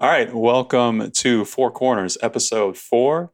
[0.00, 3.30] All right, welcome to Four Corners, episode four.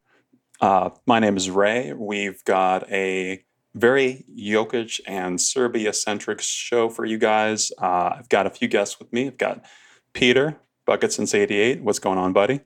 [0.60, 1.94] Uh, my name is Ray.
[1.94, 3.42] We've got a
[3.74, 7.72] very Jokic and Serbia centric show for you guys.
[7.80, 9.28] Uh, I've got a few guests with me.
[9.28, 9.64] I've got
[10.12, 11.82] Peter, Bucket since 88.
[11.82, 12.60] What's going on, buddy?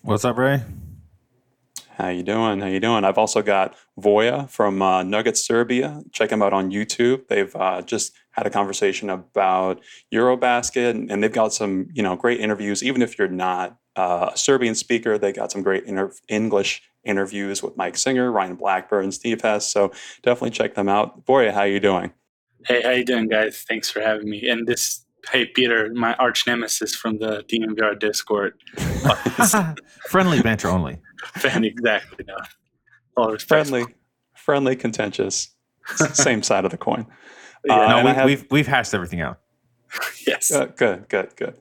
[0.00, 0.62] What's up, Ray?
[1.96, 2.60] How you doing?
[2.60, 3.04] How you doing?
[3.04, 6.02] I've also got Voja from uh, Nuggets Serbia.
[6.10, 7.28] Check them out on YouTube.
[7.28, 9.80] They've uh, just had a conversation about
[10.12, 12.82] Eurobasket, and, and they've got some you know great interviews.
[12.82, 17.62] Even if you're not uh, a Serbian speaker, they got some great inter- English interviews
[17.62, 19.70] with Mike Singer, Ryan Blackburn, Steve Hess.
[19.70, 21.24] So definitely check them out.
[21.26, 22.12] Voja, how you doing?
[22.66, 23.64] Hey, how you doing, guys?
[23.68, 24.48] Thanks for having me.
[24.48, 28.54] And this, hey, Peter, my arch nemesis from the DMVR Discord.
[30.08, 30.98] Friendly banter only.
[31.36, 32.24] Fan, exactly.
[32.26, 32.36] No,
[33.16, 33.68] all respect.
[33.68, 33.94] Friendly,
[34.36, 35.48] friendly, contentious,
[36.12, 37.06] same side of the coin.
[37.64, 39.40] Yeah, Uh, no, we, have- we've we've hashed everything out.
[40.26, 40.50] yes.
[40.52, 41.58] Uh, good, good, good.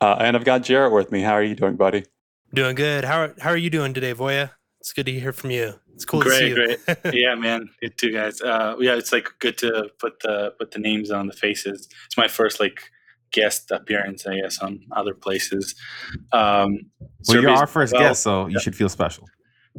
[0.00, 1.22] Uh, and I've got Jarett with me.
[1.22, 2.04] How are you doing, buddy?
[2.52, 3.04] Doing good.
[3.04, 4.50] How are, how are you doing today, Voja?
[4.80, 5.74] It's good to hear from you.
[5.94, 6.94] It's cool to see great, you.
[7.02, 7.14] great.
[7.14, 7.70] yeah, man.
[7.80, 8.40] You too, guys.
[8.42, 11.88] Uh, yeah, it's like good to put the put the names on the faces.
[12.04, 12.90] It's my first like
[13.36, 15.74] guest appearance, I guess, on other places.
[16.32, 16.70] Um,
[17.28, 18.02] Well, you're our first well.
[18.02, 19.24] guest, so you should feel special.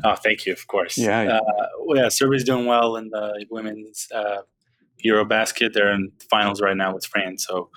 [0.05, 0.95] Oh, thank you, of course.
[0.97, 1.37] Yeah, yeah.
[1.37, 4.41] Uh, well, yeah, Serbia's doing well in the women's uh,
[5.03, 5.73] Eurobasket.
[5.73, 7.69] They're in finals right now with France, so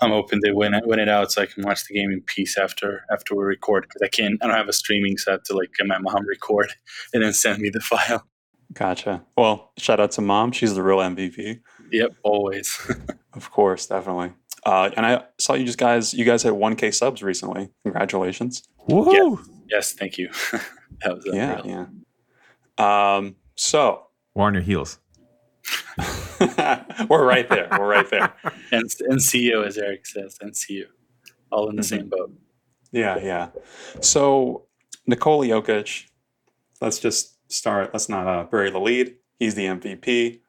[0.00, 2.22] I'm hoping they win it, win it out so I can watch the game in
[2.22, 4.38] peace after after we record because I can't.
[4.42, 6.72] I don't have a streaming set to like get my mom record
[7.12, 8.24] and then send me the file.
[8.72, 9.22] Gotcha.
[9.36, 10.52] Well, shout out to mom.
[10.52, 11.60] She's the real MVP.
[11.92, 12.68] Yep, always.
[13.32, 14.32] Of course, definitely.
[14.64, 16.12] Uh, and I saw you just guys.
[16.14, 17.70] You guys had 1K subs recently.
[17.84, 18.62] Congratulations.
[18.88, 19.38] Woohoo!
[19.68, 20.28] yes, thank you.
[21.02, 21.88] that was Yeah, unreal.
[22.78, 23.16] yeah.
[23.16, 24.98] Um, so We're on your heels.
[27.08, 27.68] we're right there.
[27.72, 28.32] We're right there.
[28.72, 30.84] And NCU, as Eric says, NCU,
[31.50, 31.86] all in the Mhm.
[31.86, 32.32] same boat.
[32.92, 33.48] Yeah, yeah.
[34.00, 34.66] So
[35.06, 36.06] Nikola Jokic.
[36.80, 37.90] Let's just start.
[37.92, 39.16] Let's not uh, bury the lead.
[39.38, 40.40] He's the MVP.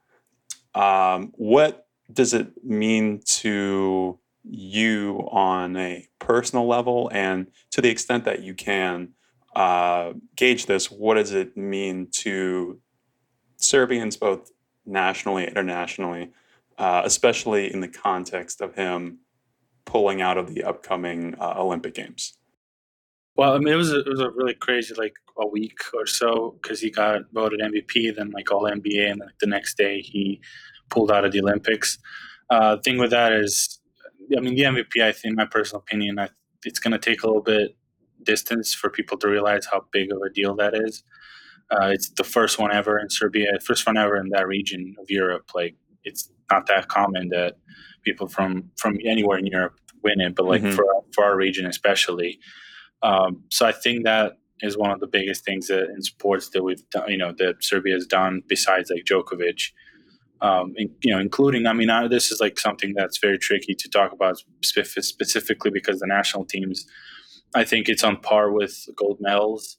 [0.73, 8.25] Um, what does it mean to you on a personal level, and to the extent
[8.25, 9.09] that you can
[9.55, 10.89] uh, gauge this?
[10.89, 12.79] What does it mean to
[13.57, 14.51] Serbians, both
[14.85, 16.31] nationally and internationally,
[16.77, 19.19] uh, especially in the context of him
[19.85, 22.37] pulling out of the upcoming uh, Olympic Games?
[23.35, 26.05] Well, I mean, it was a, it was a really crazy like a week or
[26.05, 30.01] so because he got voted MVP, then like All NBA, and like the next day
[30.01, 30.41] he
[30.91, 31.97] pulled out of the Olympics.
[32.49, 33.79] Uh, thing with that is,
[34.37, 35.01] I mean, the MVP.
[35.03, 36.29] I think, in my personal opinion, I,
[36.65, 37.75] it's going to take a little bit
[38.23, 41.03] distance for people to realize how big of a deal that is.
[41.71, 45.09] Uh, it's the first one ever in Serbia, first one ever in that region of
[45.09, 45.49] Europe.
[45.55, 47.55] Like, it's not that common that
[48.03, 50.73] people from from anywhere in Europe win it, but like Mhm.
[50.73, 52.39] for for our region especially.
[53.03, 56.63] Um, so I think that is one of the biggest things that in sports that
[56.63, 59.71] we've done, you know, that Serbia has done besides like Djokovic.
[60.41, 63.75] Um, in, you know, including, I mean, I, this is like something that's very tricky
[63.75, 66.87] to talk about specif- specifically because the national teams,
[67.53, 69.77] I think it's on par with gold medals,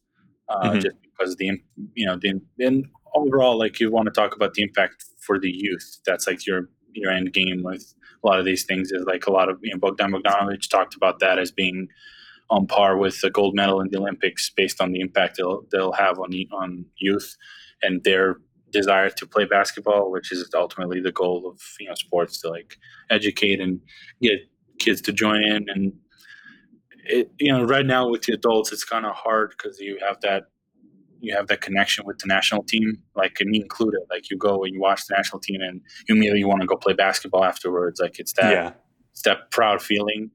[0.48, 0.82] uh, Mhm.
[0.82, 1.60] just because the,
[1.94, 5.50] you know, the, and overall, like you want to talk about the impact for the
[5.50, 5.98] youth.
[6.06, 9.32] That's like your, your end game with a lot of these things is like a
[9.32, 11.88] lot of, you know, Bogdan Bogdanovic talked about that as being
[12.50, 15.92] on par with the gold medal in the Olympics based on the impact they'll, they'll
[15.92, 17.36] have on the, on youth
[17.82, 18.36] and their
[18.72, 22.76] desire to play basketball, which is ultimately the goal of you know sports to like
[23.10, 23.80] educate and
[24.20, 24.40] get
[24.78, 25.66] kids to join in.
[25.68, 25.92] And
[27.04, 30.20] it you know right now with the adults, it's kind of hard because you have
[30.22, 30.44] that
[31.22, 34.00] you have that connection with the national team, like and me included.
[34.10, 36.76] Like you go and you watch the national team, and you immediately want to go
[36.76, 38.00] play basketball afterwards.
[38.00, 38.72] Like it's that yeah,
[39.12, 40.30] it's that proud feeling.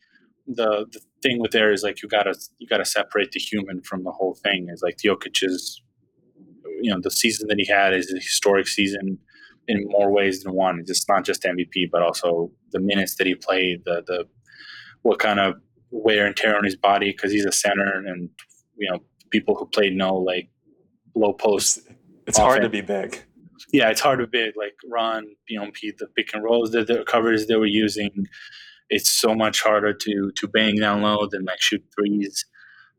[0.47, 4.03] The the thing with there is like you gotta you gotta separate the human from
[4.03, 4.67] the whole thing.
[4.71, 5.81] Is like Jokic's,
[6.81, 9.17] you know, the season that he had is a historic season
[9.67, 10.79] in more ways than one.
[10.79, 14.25] It's not just MVP, but also the minutes that he played, the the
[15.01, 15.55] what kind of
[15.91, 18.29] wear and tear on his body because he's a center, and
[18.77, 18.99] you know
[19.29, 20.49] people who played know like
[21.15, 21.79] low post
[22.27, 23.23] it's, it's hard to be big.
[23.71, 26.87] yeah, it's hard to big like run, you know, Pete, the pick and rolls that
[26.87, 28.25] the covers they were using.
[28.89, 32.45] It's so much harder to to bang down low than like shoot threes.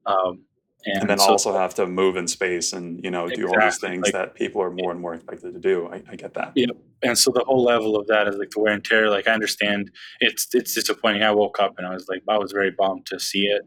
[0.06, 0.44] Um,
[0.86, 3.60] and, And then so, also have to move in space and you know do all
[3.60, 5.88] these things like- that people are more and more expected to do.
[5.88, 6.52] I, I get that.
[6.54, 6.66] Yeah.
[7.02, 9.10] and so the whole level of that is like the wear and tear.
[9.10, 9.90] Like I understand
[10.20, 11.22] it's it's disappointing.
[11.22, 13.62] I woke up and I was like I was very bummed to see it.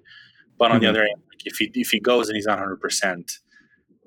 [0.57, 0.89] But on the Mhm.
[0.91, 3.31] other hand, like if he if he goes and he's not hundred percent,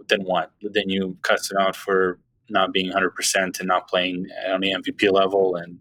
[0.08, 0.50] then what?
[0.62, 4.72] Then you cut him out for not being hundred percent and not playing on the
[4.72, 5.78] MVP level and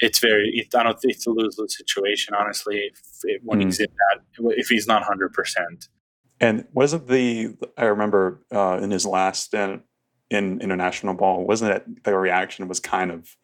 [0.00, 0.50] it's very.
[0.54, 2.78] It, I don't think it's a lose lose situation, honestly.
[2.90, 3.64] If, if, when Mm.
[3.64, 5.88] he's in that, if he's not hundred percent.
[6.40, 9.82] And wasn't the I remember uh, in his last stint
[10.30, 13.36] in international ball, wasn't it the reaction was kind of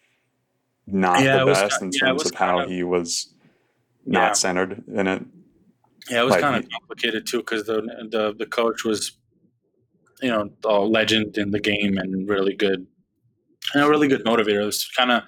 [0.87, 3.35] not Yeah, the best in yeah, terms of how of- he was
[4.07, 4.33] not Yeah.
[4.33, 5.23] centered in it.
[6.09, 9.19] Yeah, it was Like, kind of complicated too because the, the the coach was,
[10.23, 12.87] you know, a legend in the game and really good,
[13.75, 14.63] and a really good motivator.
[14.63, 15.25] It was kind of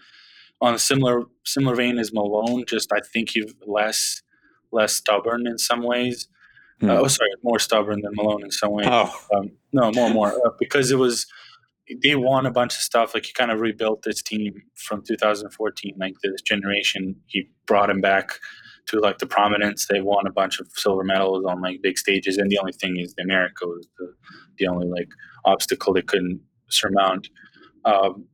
[0.60, 2.64] on a similar similar vein as Malone.
[2.66, 4.22] Just I think he's less
[4.70, 6.28] less stubborn in some ways.
[6.80, 6.90] Hmm.
[6.90, 8.86] Uh, oh, sorry, more stubborn than Malone in some ways.
[8.88, 11.26] Oh, Um, no, more, more, uh, because it was
[12.02, 13.14] they won a bunch of stuff.
[13.14, 17.16] Like he kind of rebuilt this team from 2014, like this generation.
[17.26, 18.38] He brought him back
[18.86, 19.86] to like the prominence.
[19.86, 22.98] They won a bunch of silver medals on like big stages, and the only thing
[22.98, 24.12] is the America was the
[24.58, 25.08] the only like
[25.44, 27.28] obstacle they couldn't surmount.
[27.84, 28.26] Um,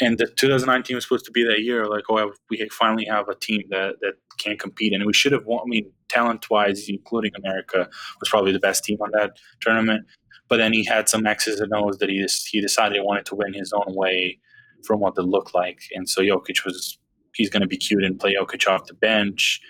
[0.00, 1.86] and the 2019 was supposed to be that year.
[1.88, 5.44] Like, oh, we finally have a team that that can compete, and we should have
[5.46, 5.60] won.
[5.64, 7.88] I mean, talent wise, including America,
[8.20, 10.06] was probably the best team on that tournament.
[10.48, 13.26] But then he had some X's and O's that he just, he decided he wanted
[13.26, 14.38] to win his own way
[14.84, 16.98] from what they looked like, and so Jokic was
[17.34, 19.60] he's going to be cute and play Jokic off the bench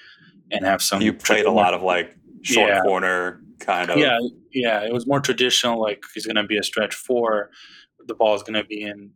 [0.50, 1.02] and have some.
[1.02, 2.82] you played a lot of like short Yeah.
[2.82, 3.99] corner kind of.
[3.99, 4.19] Yeah,
[4.52, 4.84] yeah.
[4.84, 5.81] It was more traditional.
[5.81, 7.50] Like he's going to be a stretch four.
[8.06, 9.11] The ball is going to be in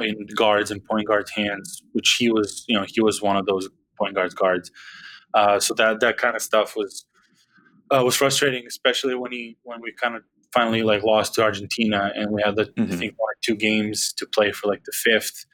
[0.00, 2.64] in guards and point guards' hands, which he was.
[2.68, 4.70] You know, he was one of those point guards guards.
[5.34, 7.06] Uh, so that that kind of stuff was
[7.90, 10.22] uh, was frustrating, especially when he when we kind of
[10.52, 12.98] finally like lost to Argentina and we had the I Mhm.
[12.98, 15.46] think one or two games to play for like the fifth,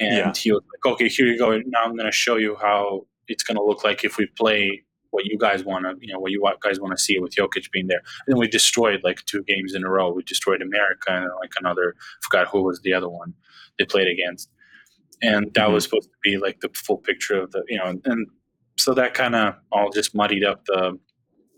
[0.00, 0.32] and Yeah.
[0.36, 1.56] he was like, "Okay, here you go.
[1.58, 4.84] Now I'm going to show you how it's going to look like if we play."
[5.14, 7.70] What you guys want to, you know, what you guys want to see with Jokic
[7.70, 10.10] being there, and then we destroyed like two games in a row.
[10.10, 11.94] We destroyed America and like another.
[12.22, 13.34] Forgot who was the other one
[13.78, 14.50] they played against,
[15.22, 15.72] and that Mhm.
[15.74, 18.26] was supposed to be like the full picture of the, you know, and
[18.78, 20.98] so that kind of all just muddied up the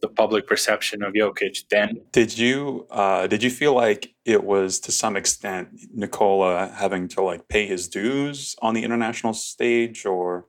[0.02, 1.64] the public perception of Jokic.
[1.70, 7.08] Then Did you uh, did you feel like it was to some extent Nikola having
[7.08, 10.46] to like pay his dues on the international stage, or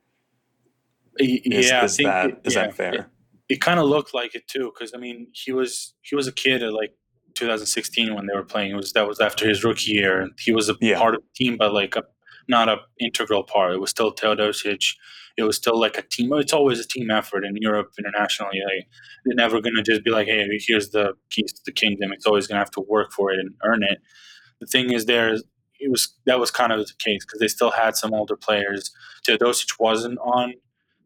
[1.17, 1.39] is,
[1.69, 2.93] yeah, is that it- is yeah, that fair?
[2.93, 3.05] It,
[3.47, 6.33] it kind of looked like it too, because I mean, he was he was a
[6.33, 6.93] kid at like
[7.35, 8.71] 2016 when they were playing.
[8.71, 10.97] It was that was after his rookie year, and he was a Yeah.
[10.99, 12.03] part of the team, but like a
[12.47, 13.73] not a integral part.
[13.73, 14.83] It was still Teodosic.
[15.37, 16.31] It was still like a team.
[16.33, 18.59] It's always a team effort in Europe internationally.
[18.63, 18.87] Like
[19.25, 22.25] they're never going to just be like, "Hey, here's the keys to the kingdom." It's
[22.25, 23.99] always going to have to work for it and earn it.
[24.61, 27.71] The thing is, there it was that was kind of the case because they still
[27.71, 28.91] had some older players.
[29.27, 30.53] Teodosic wasn't on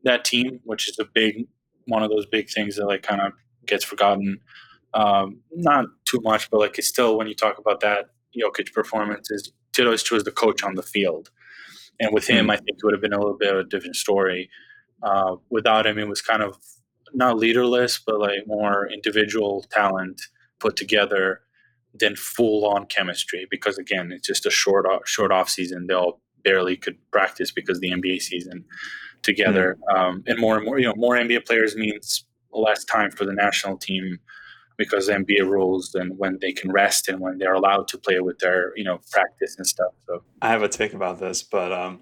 [0.03, 1.47] that team, which is a big
[1.87, 3.31] one of those big things that like kind of
[3.65, 4.39] gets forgotten.
[4.93, 9.29] Um, not too much, but like it's still when you talk about that Jokic performance,
[9.31, 11.29] is Teodosic was the coach on the field,
[11.99, 13.95] and with him, I think it would have been a little bit of a different
[13.95, 14.49] story.
[15.03, 16.57] Uh, without him, it was kind of
[17.13, 20.21] not leaderless, but like more individual talent
[20.59, 21.41] put together
[21.93, 23.47] than full on chemistry.
[23.49, 25.87] Because again, it's just a short off, short off season.
[25.87, 28.65] They all barely could practice because the NBA season
[29.21, 33.25] together, um, and more and more, you know, more NBA players means less time for
[33.25, 34.19] the national team
[34.79, 38.19] because the NBA rules and when they can rest and when they're allowed to play
[38.21, 39.93] with their you know practice and stuff.
[40.07, 41.99] So I have a take about this, but um,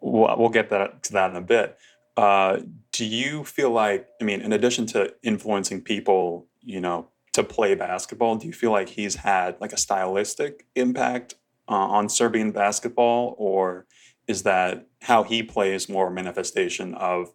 [0.00, 1.76] we'll, we'll get that to that in a bit.
[2.16, 2.60] Uh,
[2.92, 7.74] do you feel like, I mean, in addition to influencing people, you know, to play
[7.74, 11.34] basketball, do you feel like he's had like a stylistic impact
[11.68, 13.86] uh, on Serbian basketball, or
[14.28, 17.32] is that how he plays more manifestation of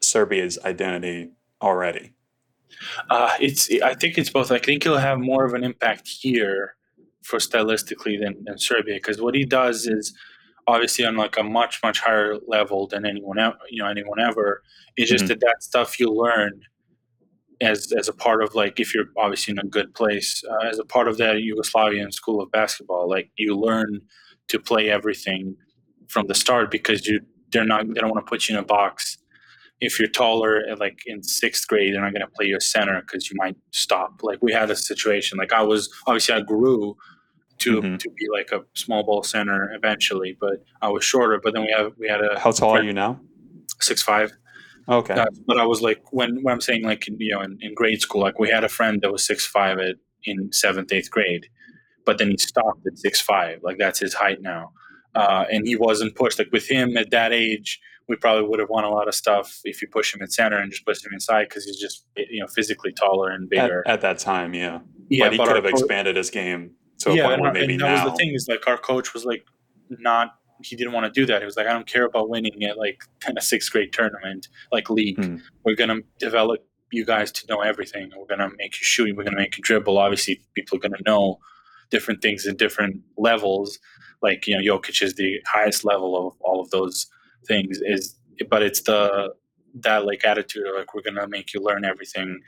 [0.00, 1.30] Serbia's identity
[1.62, 2.12] already?
[3.10, 4.50] Uh, it's I think it's both.
[4.50, 6.74] I think he'll have more of an impact here
[7.22, 10.12] for stylistically than, than Serbia because what he does is
[10.66, 14.62] obviously on like a much much higher level than anyone else you know anyone ever
[14.96, 15.28] it's just Mhm.
[15.28, 16.60] that that stuff you learn
[17.60, 20.78] as as a part of like if you're obviously in a good place uh, as
[20.78, 24.00] a part of that Yugoslavian school of basketball like you learn
[24.48, 25.56] to play everything
[26.08, 27.20] from the start because you
[27.52, 29.18] they're not they don't want to put you in a box
[29.84, 33.00] if you're taller like in sixth grade they're not going to play you a center
[33.02, 36.96] because you might stop like we had a situation like i was obviously i grew
[37.58, 37.98] to Mhm.
[38.02, 41.72] to be like a small ball center eventually but i was shorter but then we
[41.78, 43.20] have we had a How tall are you now?
[43.80, 44.32] six five
[44.86, 45.14] Okay.
[45.14, 48.02] uh, but I was like, when when I'm saying like you know in, in grade
[48.02, 51.44] school, like we had a friend that was six five at in seventh eighth grade,
[52.04, 53.56] but then he stopped at six five.
[53.62, 54.72] Like that's his height now,
[55.14, 56.38] uh, and he wasn't pushed.
[56.38, 59.60] Like with him at that age, we probably would have won a lot of stuff
[59.64, 62.40] if you push him in center and just push him inside because he's just you
[62.40, 63.82] know physically taller and bigger.
[63.86, 64.80] at that time, yeah.
[65.08, 67.76] yeah, but he but could have co- expanded his game to yeah, and, and that
[67.78, 68.04] now.
[68.04, 69.44] was the thing is like our coach was like
[69.90, 71.42] not he didn't want to do that.
[71.42, 74.48] He was like, I don't care about winning at like kind of sixth grade tournament,
[74.72, 75.22] like league.
[75.22, 75.36] Hmm.
[75.64, 78.10] We're gonna develop you guys to know everything.
[78.16, 79.16] We're gonna make you shoot.
[79.16, 79.98] We're gonna make you dribble.
[79.98, 81.38] Obviously, people are gonna know
[81.90, 83.78] different things in different levels.
[84.22, 87.06] Like you know, Jokic is the highest level of all of those
[87.46, 87.78] things.
[87.82, 88.16] Is
[88.48, 89.34] but it's the
[89.82, 92.40] that like attitude of like we're gonna make you learn everything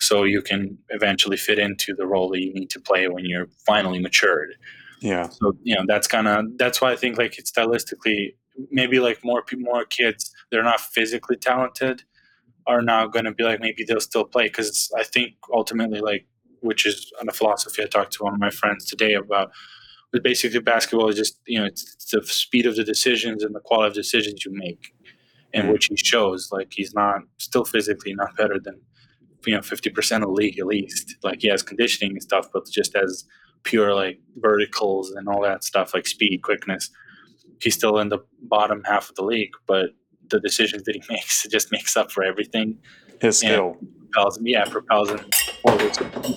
[0.00, 3.48] so you can eventually fit into the role that you need to play when you're
[3.66, 4.50] finally matured
[5.00, 5.28] Yeah.
[5.30, 8.34] so you know that's kind of that's why i think like it's stylistically
[8.70, 12.02] maybe like more people more kids they're not physically talented
[12.66, 16.26] are now going to be like maybe they'll still play because i think ultimately like
[16.60, 19.50] which is on a philosophy i talked to one of my friends today about
[20.12, 23.54] but basically basketball is just you know it's, it's the speed of the decisions and
[23.54, 24.92] the quality of decisions you make
[25.54, 25.72] and Mhm.
[25.72, 28.80] which he shows like he's not still physically not better than
[29.46, 32.66] you know 50% of the league at least like he has conditioning and stuff but
[32.68, 33.24] just as
[33.62, 36.90] pure like verticals and all that stuff like speed quickness
[37.60, 39.90] he's still in the bottom half of the league but
[40.30, 42.76] the decisions that he makes it just makes up for everything
[43.20, 43.76] His skill.
[44.10, 45.20] propels him yeah propels him
[45.62, 46.36] forwards Whoop.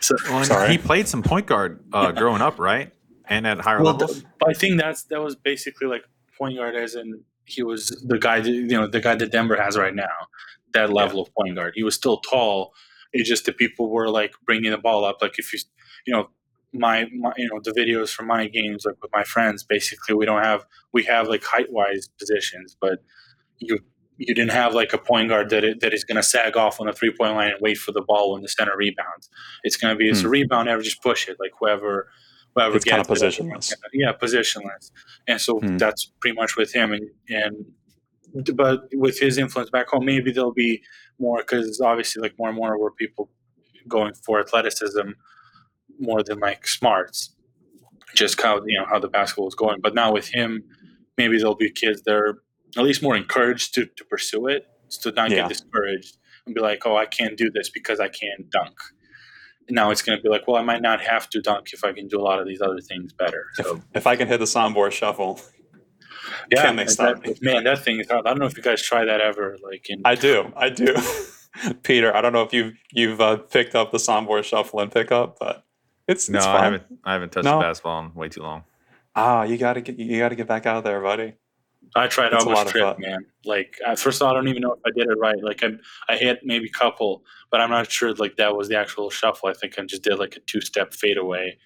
[0.00, 2.92] So Well, he played some point guard uh, growing up, right?
[3.26, 4.20] And at higher well, levels.
[4.20, 6.02] th- I think that's that was basically like
[6.36, 9.60] point guard as in he was the guy that, you know the guy that Denver
[9.60, 10.28] has right now
[10.74, 11.72] that level of point guard.
[11.76, 12.74] He was still tall.
[13.12, 15.18] It's just the people were like bringing the ball up.
[15.20, 15.58] Like if you
[16.06, 16.28] you know
[16.72, 20.26] my, my you know the videos from my games like with my friends basically we
[20.26, 22.98] don't have we have like height wise positions but
[23.58, 23.78] you
[24.18, 26.80] you didn't have like a point guard that it, that is going to sag off
[26.80, 29.30] on the three point line and wait for the ball when the center rebounds
[29.64, 32.08] it's going to be it's a rebound ever just push it like whoever
[32.54, 33.12] whoever It's gets it.
[33.12, 33.72] positionless.
[33.92, 34.90] yeah positionless
[35.28, 35.76] and so Hmm.
[35.76, 37.54] that's pretty much with him and and
[38.56, 40.82] but with his influence back home maybe there'll be
[41.18, 43.30] more because obviously like more and more were people
[43.86, 45.10] going for athleticism
[46.00, 47.34] more than like smarts
[48.14, 50.62] just how you know how the basketball is going but now with him
[51.16, 52.42] maybe there'll be kids that are
[52.76, 54.66] at least more encouraged to, to pursue it
[55.02, 55.36] to not Yeah.
[55.42, 58.74] get discouraged and be like oh i can't do this because i can't dunk
[59.70, 61.92] now it's going to be like well i might not have to dunk if i
[61.92, 64.46] can do a lot of these other things better so If I can hit the
[64.46, 65.40] Sombor shuffle,
[66.50, 68.26] yeah Can they stop that- man that thing is hard.
[68.26, 70.52] i don't know if you guys try that ever like in I do.
[70.56, 70.94] I do.
[71.82, 75.38] Peter, I don't know if you've you've uh, picked up the Sombor shuffle and pickup,
[75.40, 75.64] but
[76.06, 76.82] it's No, it's I haven't.
[77.04, 77.56] I haven't touched No.
[77.58, 78.62] the basketball in way too long.
[79.16, 81.34] Ah, you gotta get you gotta get back out there, buddy.
[81.96, 83.24] I tried It's a lot almost trip, man.
[83.44, 85.42] Like at first, I don't even know if I did it right.
[85.42, 85.70] Like I,
[86.08, 88.12] I hit maybe a couple, but I'm not sure.
[88.14, 89.48] Like that was the actual shuffle.
[89.48, 91.56] I think I just did like a two step fadeaway,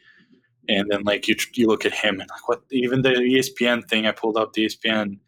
[0.68, 4.06] and then like you you look at him and like what even the ESPN thing.
[4.06, 5.18] I pulled up the ESPN,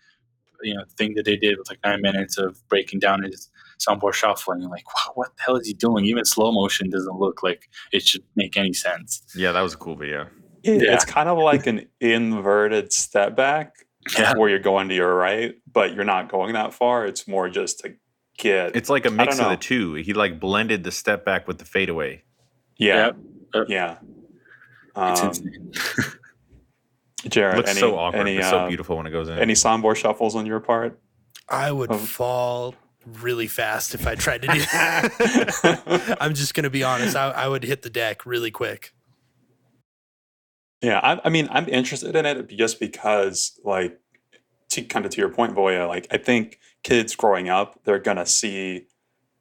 [0.63, 4.13] you know, thing that they did with like nine minutes of breaking down his Sombor
[4.13, 6.05] shuffle, and you're like, wow, what the hell is he doing?
[6.05, 9.23] Even slow motion doesn't look like it should make any sense.
[9.35, 10.29] Yeah, that was a cool video.
[10.63, 10.95] It- Yeah.
[10.95, 13.75] It's kind of like an inverted step back
[14.19, 14.35] Yeah.
[14.37, 17.07] where you're going to your right, but you're not going that far.
[17.07, 17.95] It's more just to
[18.39, 19.95] get It's like a mix of the two.
[19.95, 22.23] He like blended the step back with the fadeaway.
[22.77, 23.13] yeah,
[23.55, 23.67] Yep.
[23.69, 23.97] yeah.
[24.97, 25.73] It's Um, insane.
[27.29, 29.39] Jarett, looks any, so awkward, any, but so uh, beautiful when it goes in.
[29.39, 31.01] Any Sombor shuffles on your part?
[31.49, 31.97] I would Oh.
[31.99, 32.75] fall
[33.07, 36.17] really fast if I tried to do that.
[36.21, 37.17] I'm just gonna be honest.
[37.17, 38.93] I, I would hit the deck really quick.
[40.85, 43.99] Yeah, I, I mean, I'm interested in it just because, like,
[44.71, 48.26] to kind of to your point, Voja, like, I think kids growing up, they're gonna
[48.26, 48.87] see,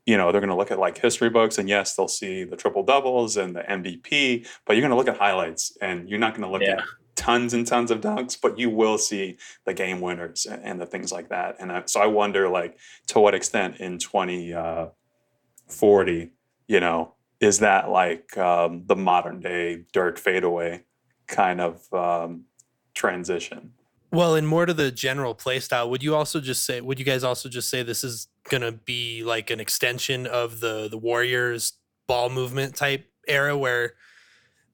[0.05, 2.83] you know, they're gonna look at like history books, and yes, they'll see the triple
[2.83, 6.61] doubles and the MVP, but you're gonna look at highlights, and you're not gonna look
[6.61, 6.77] Yeah.
[6.77, 6.83] at
[7.15, 9.35] tons and tons of dunks, but you will see
[9.65, 11.57] the game winners and, and the things like that.
[11.59, 16.31] And I, so I wonder, like, to what extent in 2040,
[16.67, 20.83] you know, is that like um, the modern day Dirk fadeaway
[21.27, 22.45] kind of um,
[22.93, 23.73] transition?
[24.11, 27.05] Well, and more to the general play style, would you also just say would you
[27.05, 31.73] guys also just say this is gonna be like an extension of the the Warriors
[32.07, 33.93] ball movement type era where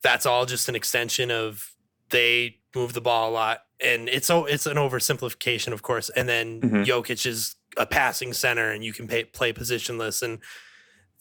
[0.02, 1.72] that's all just an extension of
[2.10, 6.28] they move the ball a lot and it's so it's an oversimplification of course and
[6.28, 6.86] then Mhm.
[6.86, 10.40] Jokic is a passing center and you can pay, play positionless and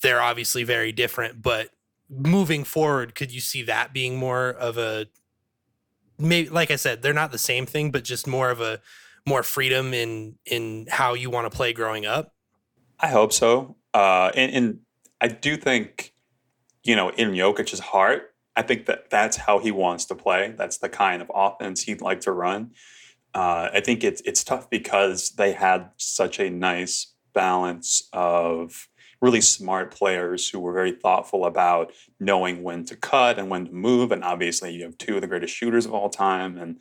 [0.00, 1.68] they're obviously very different but
[2.10, 5.06] moving forward could you see that being more of a
[6.18, 8.80] maybe like I said, they're not the same thing, but just more of a
[9.26, 12.34] more freedom in in how you want to play growing up.
[13.00, 13.76] I hope so.
[13.94, 14.78] Uh, and, and
[15.20, 16.12] I do think,
[16.82, 20.54] you know, in Jokic's heart, I think that that's how he wants to play.
[20.56, 22.72] That's the kind of offense he'd like to run.
[23.34, 28.88] Uh, I think it's it's tough because they had such a nice balance of
[29.20, 33.72] really smart players who were very thoughtful about knowing when to cut and when to
[33.72, 34.12] move.
[34.12, 36.80] And obviously, you have two of the greatest shooters of all time, and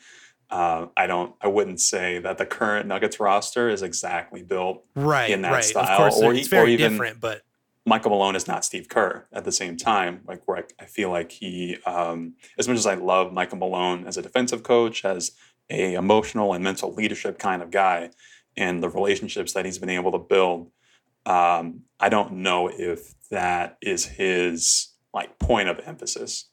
[0.50, 1.36] Uh, I don't.
[1.42, 4.82] I wouldn't say that the current Nuggets roster is exactly built.
[4.96, 5.62] Right, in that right.
[5.64, 7.42] style, course, or it's e- or very even- different, but
[7.86, 10.22] Michael Malone is not Steve Kerr at the same time.
[10.26, 14.08] Like where I, I feel like he, um, as much as I love Michael Malone
[14.08, 15.34] as a defensive coach, as
[15.70, 18.12] a emotional and mental leadership kind of guy,
[18.56, 20.72] and the relationships that he's been able to build,
[21.28, 26.50] um, I don't know if that is his like point of emphasis.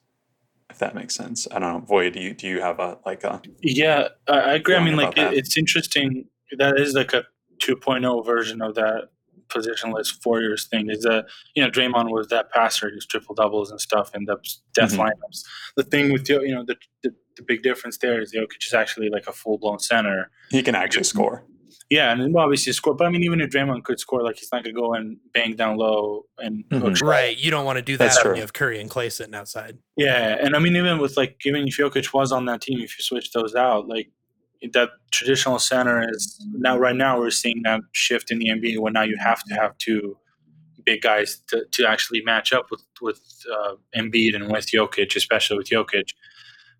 [0.69, 1.85] If that makes sense, I don't know.
[1.95, 4.75] Voja, do you do you have a like a Yeah, I, agree.
[4.75, 6.25] I mean, like it, it's interesting.
[6.57, 7.23] That is like a
[7.63, 9.09] 2.0 version of that
[9.47, 10.89] positionless Warriors thing.
[10.89, 14.37] Is that you know Draymond was that passer, just triple doubles and stuff, and the
[14.73, 15.05] death Mhm.
[15.07, 15.43] lineups.
[15.77, 19.09] The thing with you know the, the the big difference there is Jokic is actually
[19.09, 20.31] like a full blown center.
[20.49, 21.43] he can actually score?
[21.89, 22.95] Yeah, and obviously score.
[22.95, 25.55] But I mean, even if Draymond could score, like he's not gonna go and bang
[25.55, 27.01] down low and Mhm.
[27.03, 28.35] right, you don't want to do that That's when true.
[28.35, 29.77] you have Curry and Clay sitting outside.
[29.95, 32.97] Yeah, and I mean, even with like, even if Jokic was on that team, if
[32.97, 34.09] you switch those out, like
[34.73, 38.91] that traditional center is now, right now, we're seeing that shift in the NBA where
[38.91, 40.17] now you have to have two
[40.85, 43.19] big guys to, to actually match up with with
[43.53, 46.09] uh, Embiid and with Jokic, especially with Jokic.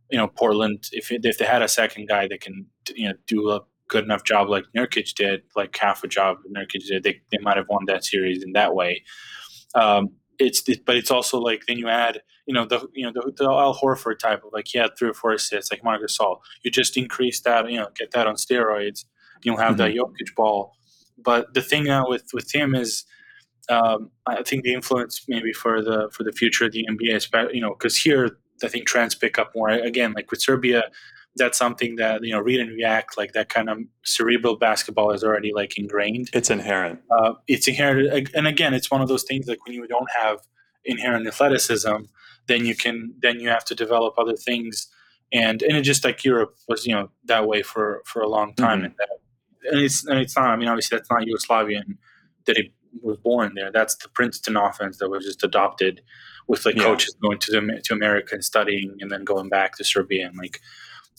[0.10, 3.50] You know, Portland, if if they had a second guy that can you know do
[3.52, 7.38] a good enough job like Nurkic did, like half a job Nurkic did, they, they
[7.40, 9.04] might have won that series in that way.
[9.76, 13.12] Um, it's it, but it's also like then you add you know the you know
[13.14, 16.18] the, the Al Horford type of like he had three or four assists like Marcus
[16.18, 16.40] Gasol.
[16.64, 19.06] You just increase that you know get that on steroids.
[19.44, 20.74] You'll have that Jokic ball.
[21.18, 23.06] But the thing now with with him is,
[23.70, 27.62] um, I think the influence maybe for the for the future of the NBA you
[27.62, 30.84] know because here I think trends pick up more again like with Serbia.
[31.38, 35.24] That's something that you know read and react like that kind of cerebral basketball is
[35.24, 37.00] already like ingrained It's inherent.
[37.12, 40.38] uh, it's inherent and again it's one of those things like when you don't have
[40.86, 41.96] inherent athleticism
[42.48, 44.88] then you can then you have to develop other things
[45.34, 48.54] and and it just like europe was you know that way for for a long
[48.56, 48.86] time Mhm.
[48.86, 49.10] and that
[49.72, 51.98] and it's and it's not i mean obviously that's not yugoslavian
[52.46, 56.02] that it was born there that's the princeton offense that was just adopted
[56.48, 56.84] with like Yeah.
[56.84, 60.38] coaches going to the, to america and studying and then going back to serbia and
[60.38, 60.62] like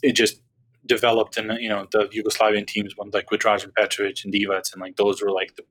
[0.02, 0.40] it just
[0.86, 4.80] developed in you know the Yugoslavian teams when like with Dražen Petrovic and Divac and
[4.80, 5.64] like those were like the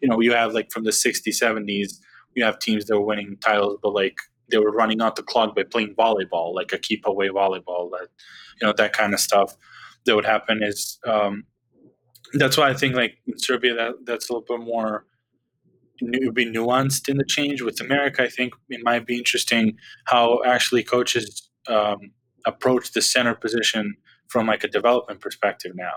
[0.00, 1.98] you know you have like from the 60s 70s
[2.34, 4.16] you have teams that were winning titles but like
[4.50, 8.08] they were running out the clock by playing volleyball like a keep away volleyball that
[8.60, 9.56] you know that kind of stuff
[10.06, 11.44] that would happen is um
[12.34, 15.06] that's why I think like in Serbia that that's a little bit more
[16.00, 17.62] it would be nuanced in the change.
[17.62, 22.12] With America I think it might be interesting how actually coaches um,
[22.44, 23.96] approach the center position
[24.28, 25.94] from like a development perspective now.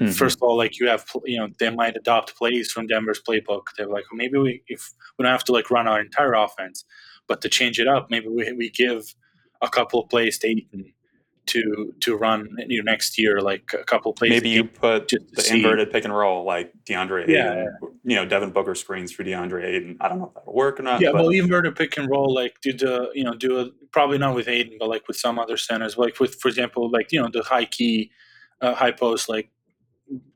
[0.00, 0.16] Mhm.
[0.16, 3.62] First of all, like you have, you know, they might adopt plays from Denver's playbook.
[3.76, 6.84] They're like, well, maybe we, if we don't have to like run our entire offense,
[7.28, 9.14] but to change it up, maybe we, we give
[9.60, 10.92] a couple of plays to Ayton
[11.46, 14.30] to to run you know, next year, like a couple plays.
[14.30, 17.76] Maybe you put just the see- inverted pick and roll like DeAndre Yeah, Ayton.
[18.04, 19.96] You know, Devin Booker screens for DeAndre Ayton.
[20.00, 21.00] I don't know if that'll work or not.
[21.00, 24.18] yeah, but well, to pick and roll, like do the you know do a probably
[24.18, 27.20] not with Ayton, but like with some other centers, like with for example, like you
[27.20, 28.10] know the high key,
[28.60, 29.50] uh, high post like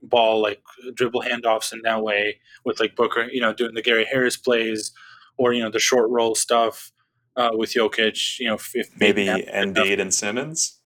[0.03, 0.61] ball, like
[0.95, 4.93] dribble handoffs in that way with like Booker, you know, doing the Gary Harris plays,
[5.37, 6.91] or you know the short roll stuff
[7.37, 10.81] uh, with Jokic, you know, if, if maybe Embiid and Simmons.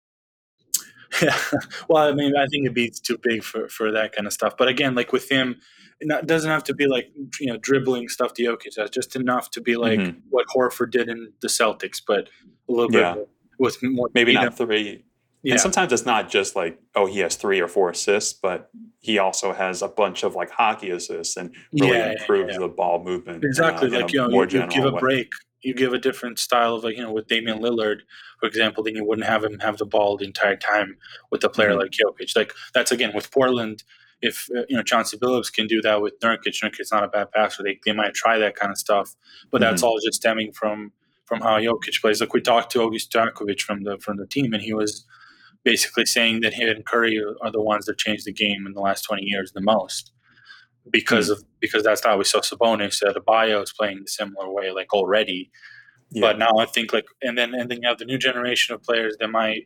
[1.21, 1.37] Yeah.
[1.89, 4.55] Well, I mean, I think it'd be too big for, for that kind of stuff.
[4.57, 5.59] But again, like with him,
[5.99, 8.91] it doesn't have to be like you know dribbling stuff to Jokic.
[8.91, 10.21] Just enough to be like Mhm.
[10.29, 12.29] what Horford did in the Celtics, but
[12.69, 13.15] a little Yeah.
[13.15, 14.43] bit with more Maybe freedom.
[14.45, 15.03] not three.
[15.43, 15.53] Yeah.
[15.53, 19.17] And sometimes it's not just like, oh, he has three or four assists, but he
[19.17, 23.43] also has a bunch of like hockey assists and really Yeah, improves the ball movement.
[23.45, 24.99] exactly in a like you know you, you give a way.
[24.99, 25.31] break
[25.67, 27.99] you give a different style of like you know with Damian Lillard
[28.39, 30.89] for example then you wouldn't have him have the ball the entire time
[31.31, 31.79] with a player Mhm.
[31.81, 33.83] like Jokic like that's again with Portland
[34.29, 37.27] if uh, you know Chauncey Billups can do that with Nurkic Nurkic's not a bad
[37.31, 39.07] passer they, they might try that kind of stuff
[39.51, 39.89] but that's Mm-hmm.
[39.89, 40.91] all just stemming from
[41.25, 44.53] from how Jokic plays like we talked to August Drakovic from the from the team
[44.53, 45.05] and he was
[45.63, 48.73] basically saying that him and Curry are, are the ones that changed the game in
[48.73, 50.11] the last 20 years the most
[50.91, 54.71] because of because that's how we saw Sabonis at Adebayo is playing the similar way
[54.71, 55.51] like already.
[56.11, 56.21] Yeah.
[56.21, 58.83] But now I think like and then and then you have the new generation of
[58.83, 59.63] players that might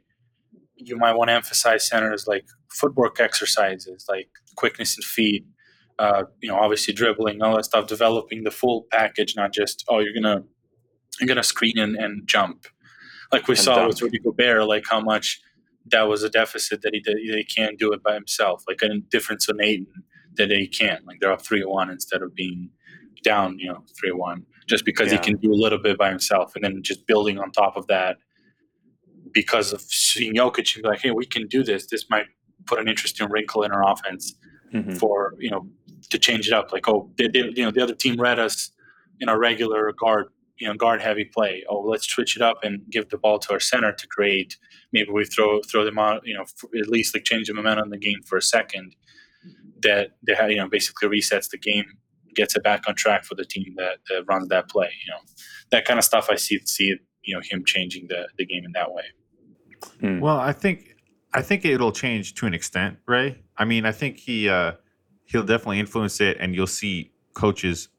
[0.75, 5.45] you might want to emphasize centers like footwork exercises like quickness and feet.
[5.99, 9.99] Uh, you know, obviously dribbling, all that stuff, developing the full package, not just oh
[9.99, 10.43] you're gonna
[11.19, 12.65] you're gonna screen and, and jump.
[13.31, 15.39] Like we And saw with Rudy Gobert, like how much
[15.91, 18.63] that was a deficit that he did, he can't do it by himself.
[18.67, 20.03] Like a difference in Ayton
[20.37, 21.05] that they can't.
[21.05, 22.69] Like they're up three one instead of being
[23.23, 25.19] down, you know, three one, just because Yeah.
[25.19, 27.87] he can do a little bit by himself, and then just building on top of
[27.87, 28.17] that.
[29.33, 31.87] because of seeing Jokic and be like, hey, we can do this.
[31.87, 32.25] This might
[32.65, 34.35] put an interesting wrinkle in our offense
[34.73, 34.97] Mhm.
[34.99, 35.69] for you know
[36.09, 36.73] to change it up.
[36.73, 38.71] Like, oh, they, they, you know, the other team read us
[39.21, 40.25] in our regular guard,
[40.57, 41.63] you know, guard heavy play.
[41.69, 44.57] Oh, let's switch it up and give the ball to our center to create.
[44.91, 47.85] Maybe we throw throw them out, you know, for at least like change the momentum
[47.85, 48.95] of the game for a second.
[49.83, 51.85] That they have, you know, basically resets the game,
[52.35, 54.89] gets it back on track for the team that, that runs that play.
[55.05, 55.19] You know,
[55.71, 56.27] that kind of stuff.
[56.29, 59.03] I see see you know him changing the the game in that way.
[60.01, 60.19] Mm.
[60.19, 60.95] Well, I think
[61.33, 63.41] I think it'll change to an extent, Ray.
[63.57, 64.73] I mean, I think he uh,
[65.25, 67.89] he'll definitely influence it, and you'll see coaches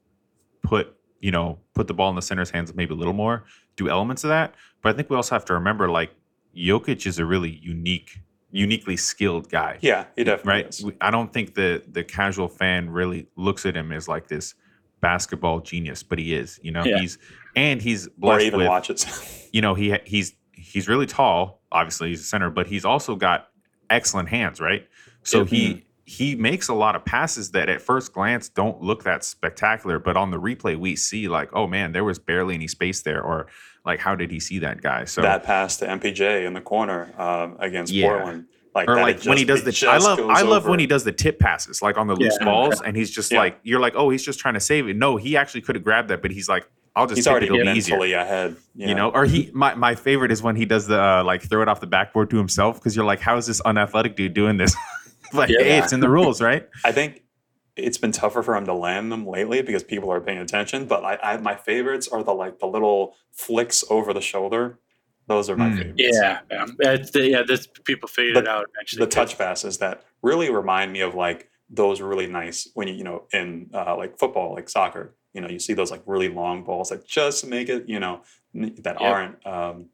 [0.61, 3.89] put you know put the ball in the center's hands maybe a little more, do
[3.89, 4.55] elements of that.
[4.81, 6.11] But I think we also have to remember like
[6.55, 8.19] Jokic is a really unique,
[8.53, 9.77] uniquely skilled guy.
[9.81, 10.69] Yeah, he definitely right?
[10.69, 10.85] is.
[11.01, 14.53] I don't think the the casual fan really looks at him as like this
[15.01, 16.59] basketball genius, but he is.
[16.63, 16.99] You know, Yeah.
[16.99, 17.17] he's
[17.55, 19.49] and he's blessed Or even with watches.
[19.51, 23.49] you know he he's he's really tall obviously he's a center but he's also got
[23.89, 24.87] excellent hands right
[25.23, 25.45] so Yeah.
[25.45, 25.79] he mm-hmm.
[26.05, 30.17] He makes a lot of passes that at first glance don't look that spectacular but
[30.17, 33.47] on the replay we see like oh man there was barely any space there or
[33.85, 37.13] like how did he see that guy so that pass to MPJ in the corner
[37.17, 38.09] um, against Yeah.
[38.09, 38.45] Portland.
[38.75, 40.71] Like or that, like it when he does the I love I love over.
[40.71, 42.45] when he does the tip passes like on the loose Yeah.
[42.45, 43.37] balls and he's just Yeah.
[43.39, 45.83] like you're like oh he's just trying to save it no he actually could have
[45.83, 48.17] grabbed that but he's like I'll just He's take already it, it'll be mentally easier
[48.19, 48.55] ahead.
[48.75, 51.61] you know or he my, my favorite is when he does the uh, like throw
[51.61, 54.57] it off the backboard to himself because you're like how is this unathletic dude doing
[54.57, 54.75] this
[55.37, 55.63] like Yeah.
[55.63, 57.23] hey it's in the rules right I think
[57.75, 60.85] it's been tougher for him to land them lately because people are paying attention.
[60.85, 64.77] But I, I my favorites are the like the little flicks over the shoulder.
[65.27, 65.77] Those are my Hmm.
[65.77, 65.95] favorites.
[66.13, 67.41] Yeah, yeah, it's the, yeah.
[67.47, 69.03] This people figured it out eventually.
[69.05, 73.03] the touch passes that really remind me of like those really nice when you you
[73.03, 76.63] know in uh, like football like soccer you know you see those like really long
[76.63, 78.21] balls that just make it you know
[78.53, 79.01] that Yep.
[79.01, 79.85] aren't um,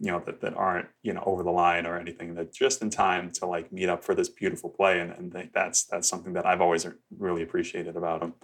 [0.00, 2.90] you know that, that aren't you know over the line or anything that just in
[2.90, 6.46] time to like meet up for this beautiful play and, and that's that's something that
[6.46, 6.86] I've always
[7.18, 8.34] really appreciated about him.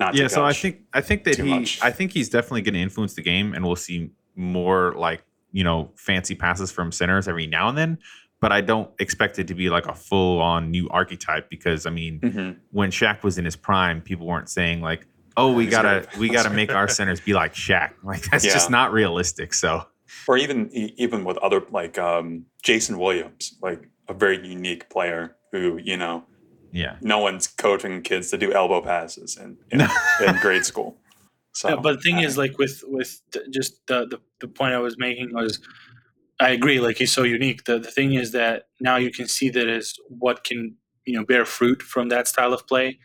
[0.00, 1.78] Not yeah so i think i think that he much.
[1.80, 5.62] i think he's definitely going to influence the game and we'll see more like you
[5.62, 7.98] know fancy passes from centers every now and then
[8.40, 11.90] but i don't expect it to be like a full on new archetype because i
[11.90, 12.56] mean Mhm.
[12.72, 16.50] when Shaq was in his prime people weren't saying like oh we gotta we gotta
[16.50, 18.52] make our centers be like Shaq like that's Yeah.
[18.52, 19.86] just not realistic so
[20.26, 25.78] or even even with other like um, Jason Williams, like a very unique player who
[25.82, 26.24] you know
[26.72, 29.86] yeah no one's coaching kids to do elbow passes in in,
[30.26, 30.96] in grade school.
[31.56, 34.74] So, Yeah, but the thing uh, is, like with with just the, the the point
[34.74, 35.60] I was making was,
[36.40, 36.80] I agree.
[36.80, 37.62] Like he's so unique.
[37.62, 40.74] The the thing is that now you can see that is what can
[41.04, 42.98] you know bear fruit from that style of play,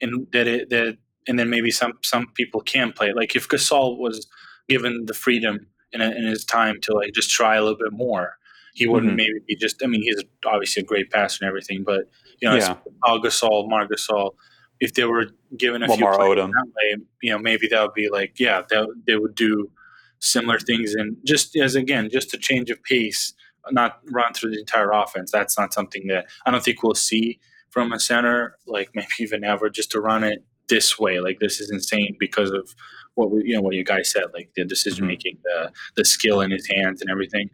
[0.00, 3.12] and that it that and then maybe some some people can play.
[3.12, 4.28] Like if Gasol was
[4.68, 5.66] given the freedom
[6.00, 8.36] in, in his time to like just try a little bit more,
[8.74, 9.16] he wouldn't Mhm.
[9.16, 9.82] maybe be just.
[9.82, 12.02] I mean, he's obviously a great passer and everything, but
[12.40, 12.76] you know, Yeah.
[13.06, 14.32] Al Gasol, Gasol,
[14.80, 16.50] if they were given a Lamar few plays Odom.
[16.50, 19.70] that way, you know, maybe that would be like, yeah, that, they would do
[20.18, 23.32] similar things, and just as again, just a change of pace,
[23.70, 25.30] not run through the entire offense.
[25.32, 27.38] That's not something that I don't think we'll see
[27.70, 31.20] from a center, like maybe even ever, just to run it this way.
[31.20, 32.74] Like this is insane because of
[33.16, 36.40] what we, you know, what you guys said, like the decision making, the the skill
[36.40, 37.50] in his hands and everything.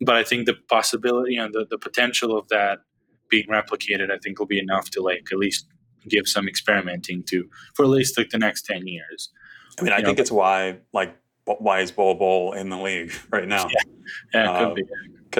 [0.00, 2.78] But I think the possibility, you know, the, the potential of that
[3.28, 5.66] being replicated, I think will be enough to like at least
[6.08, 9.28] give some experimenting to for at least like the next 10 years.
[9.78, 13.12] I mean, I you think it's why like why is Bol Bol in the league
[13.30, 13.66] right now?
[13.68, 14.42] yeah.
[14.42, 14.84] It Uh, could be.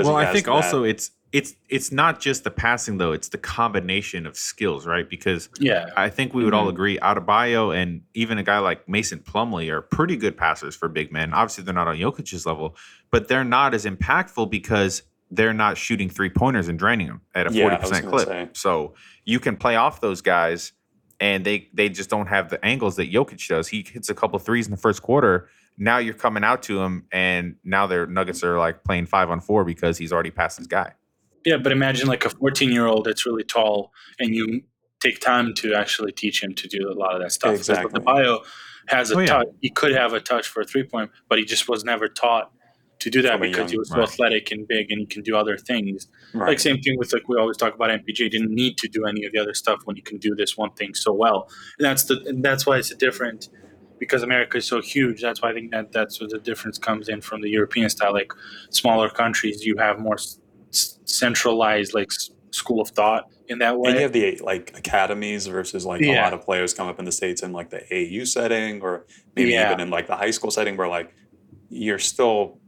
[0.02, 4.26] well i think also it's it's it's not just the passing though it's the combination
[4.26, 6.70] of skills right because yeah I think we would all Mhm.
[6.70, 11.12] agree Adebayo and even a guy like Mason Plumlee are pretty good passers for big
[11.12, 11.32] men.
[11.32, 12.76] Obviously, they're not on Jokic's level,
[13.12, 17.46] but they're not as impactful because they're not shooting three pointers and draining them at
[17.46, 18.26] a forty percent clip.
[18.26, 18.48] say.
[18.54, 20.72] So you can play off those guys,
[21.20, 23.68] and they they just don't have the angles that Jokic does.
[23.68, 25.48] He hits a couple threes in the first quarter.
[25.78, 29.40] Now you're coming out to him, and now their Nuggets are like playing five on
[29.40, 30.94] four because he's already passed his guy.
[31.44, 34.62] Yeah but imagine like a 14 year old that's really tall and you
[35.00, 37.90] take time to actually teach him to do a lot of that stuff Exactly.
[37.94, 38.40] the bio
[38.88, 39.26] has a Oh, yeah.
[39.26, 42.08] touch he could have a touch for a three point but he just was never
[42.08, 42.50] taught
[42.98, 44.08] to do that because he young- was so right.
[44.08, 46.48] athletic and big and he can do other things right.
[46.48, 49.24] Like same thing with like we always talk about MPJ didn't need to do any
[49.24, 51.48] of the other stuff when he can do this one thing so well,
[51.78, 53.48] and that's the and that's why it's a different
[53.98, 55.20] because America is so huge.
[55.22, 58.12] That's why I think that that's where the difference comes in from the European style.
[58.12, 58.32] Like
[58.70, 60.16] smaller countries, you have more
[60.70, 62.08] centralized like
[62.52, 63.90] school of thought in that way.
[63.90, 67.04] and you have the like academies versus like a lot of players come up in
[67.04, 69.06] the states in like the AU setting or
[69.36, 69.66] maybe Yeah.
[69.70, 71.12] even in like the high school setting where like
[71.68, 72.58] you're still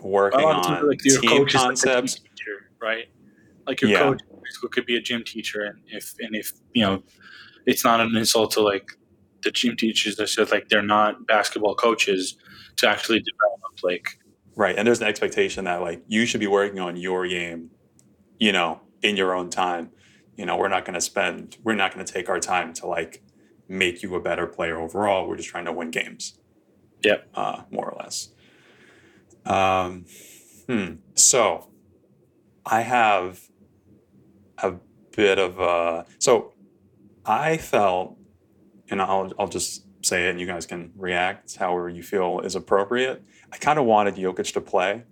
[0.00, 2.14] working on like your team coach is like concepts.
[2.14, 3.04] teacher, right?
[3.66, 3.98] Like your Yeah.
[3.98, 7.02] coach high school could be a gym teacher, and if and if you know,
[7.66, 8.86] it's not an insult to like
[9.42, 10.16] the gym teachers.
[10.16, 12.36] That said, like they're not basketball coaches
[12.78, 13.72] to actually develop.
[13.82, 14.08] Like
[14.58, 14.74] Right.
[14.76, 17.70] And there's an expectation that like you should be working on your game,
[18.40, 19.90] you know, in your own time.
[20.36, 22.88] You know, we're not going to spend, we're not going to take our time to
[22.88, 23.22] like
[23.68, 25.28] make you a better player overall.
[25.28, 26.40] We're just trying to win games.
[27.04, 27.28] Yep.
[27.34, 28.30] Uh, more or less.
[29.46, 30.06] Um,
[30.66, 30.94] hmm.
[31.14, 31.70] So
[32.66, 33.40] I have
[34.60, 34.74] a
[35.16, 36.52] bit of a, so
[37.24, 38.18] I felt,
[38.90, 42.54] and I'll, I'll just say it and you guys can react however you feel is
[42.54, 43.22] appropriate.
[43.52, 45.02] I kind of wanted Jokic to play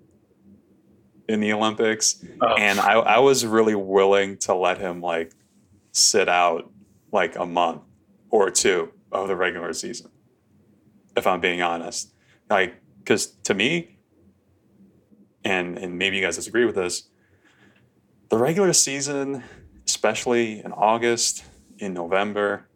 [1.29, 5.33] in the Olympics, oh, and I, I was really willing to let him like
[5.92, 6.70] sit out
[7.12, 7.83] like a month
[8.31, 10.11] or two of the regular season,
[11.16, 12.12] if I'm being honest.
[12.49, 13.99] Like, because to me,
[15.44, 17.09] and and maybe you guys disagree with this,
[18.29, 19.42] the regular season,
[19.87, 21.44] especially in August,
[21.79, 22.68] in November,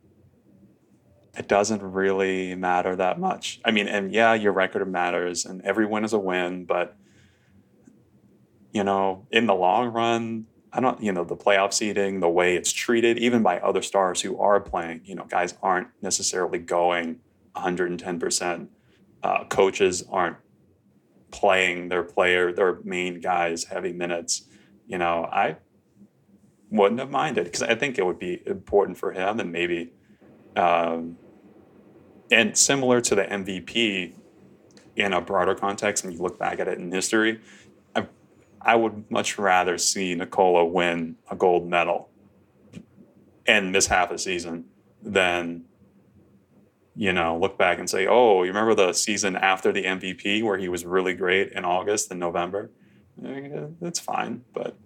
[1.37, 3.61] it doesn't really matter that much.
[3.65, 6.97] I mean, and yeah, your record matters, and every win is a win, but
[8.73, 12.55] you know, in the long run, I don't, you know, the playoff seeding, the way
[12.55, 17.21] it's treated, even by other stars who are playing, you know, guys aren't necessarily going
[17.57, 18.69] 110%.
[19.23, 20.37] Uh, coaches aren't
[21.33, 24.47] playing their player, their main guys heavy minutes.
[24.87, 25.57] You know, I
[26.71, 29.93] wouldn't have minded because I think it would be important for him and maybe
[30.57, 31.17] um,
[32.31, 34.13] and similar to the MVP
[34.97, 37.41] in a broader context, and you look back at it in history,
[37.95, 38.07] I,
[38.61, 42.11] I would much rather see Nikola win a gold medal
[43.47, 44.67] and miss half a season
[45.03, 45.65] than,
[46.95, 50.59] you know, look back and say, oh, you remember the season after the MVP where
[50.59, 52.71] he was really great in August and November?
[53.25, 54.77] Eh, That's fine, but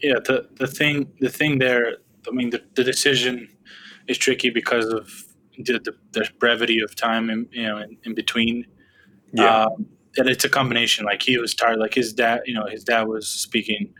[0.00, 0.18] yeah.
[0.24, 1.98] The the thing the thing there.
[2.26, 3.48] I mean, the, the decision
[4.08, 5.10] is tricky because of
[5.58, 8.66] the, the, the brevity of time in you know in, in between.
[9.32, 9.86] yeah, Um,
[10.16, 11.04] and it's a combination.
[11.06, 11.78] Like he was tired.
[11.78, 13.92] Like his dad, you know, his dad was speaking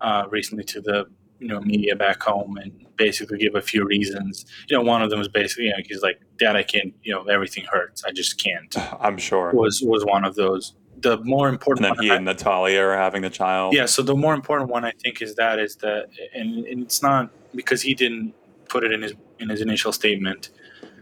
[0.00, 1.06] uh, recently to the
[1.40, 4.44] you know media back home and basically give a few reasons.
[4.68, 6.92] You know, one of them was basically, you know, he's like, "Dad, I can't.
[7.02, 8.04] You know, everything hurts.
[8.04, 9.52] I just can't." I'm sure.
[9.52, 10.74] Was was one of those.
[11.00, 13.74] The more And important then one, he I- and Natalia are having the child.
[13.74, 13.84] yeah.
[13.86, 17.30] So the more important one, I think, is that is that, and, and it's not
[17.54, 18.32] because he didn't
[18.68, 20.50] put it in his in his initial statement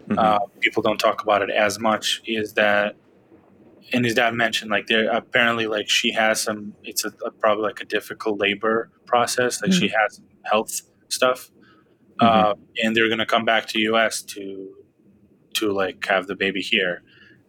[0.09, 0.18] Mhm.
[0.18, 2.97] uh, people don't talk about it as much is that
[3.92, 7.62] and his dad mentioned like there apparently like she has some it's a, a probably
[7.64, 11.51] like a difficult labor process like she has health stuff
[12.21, 14.71] uh, and they're going to come back to us to
[15.55, 17.03] to like have the baby here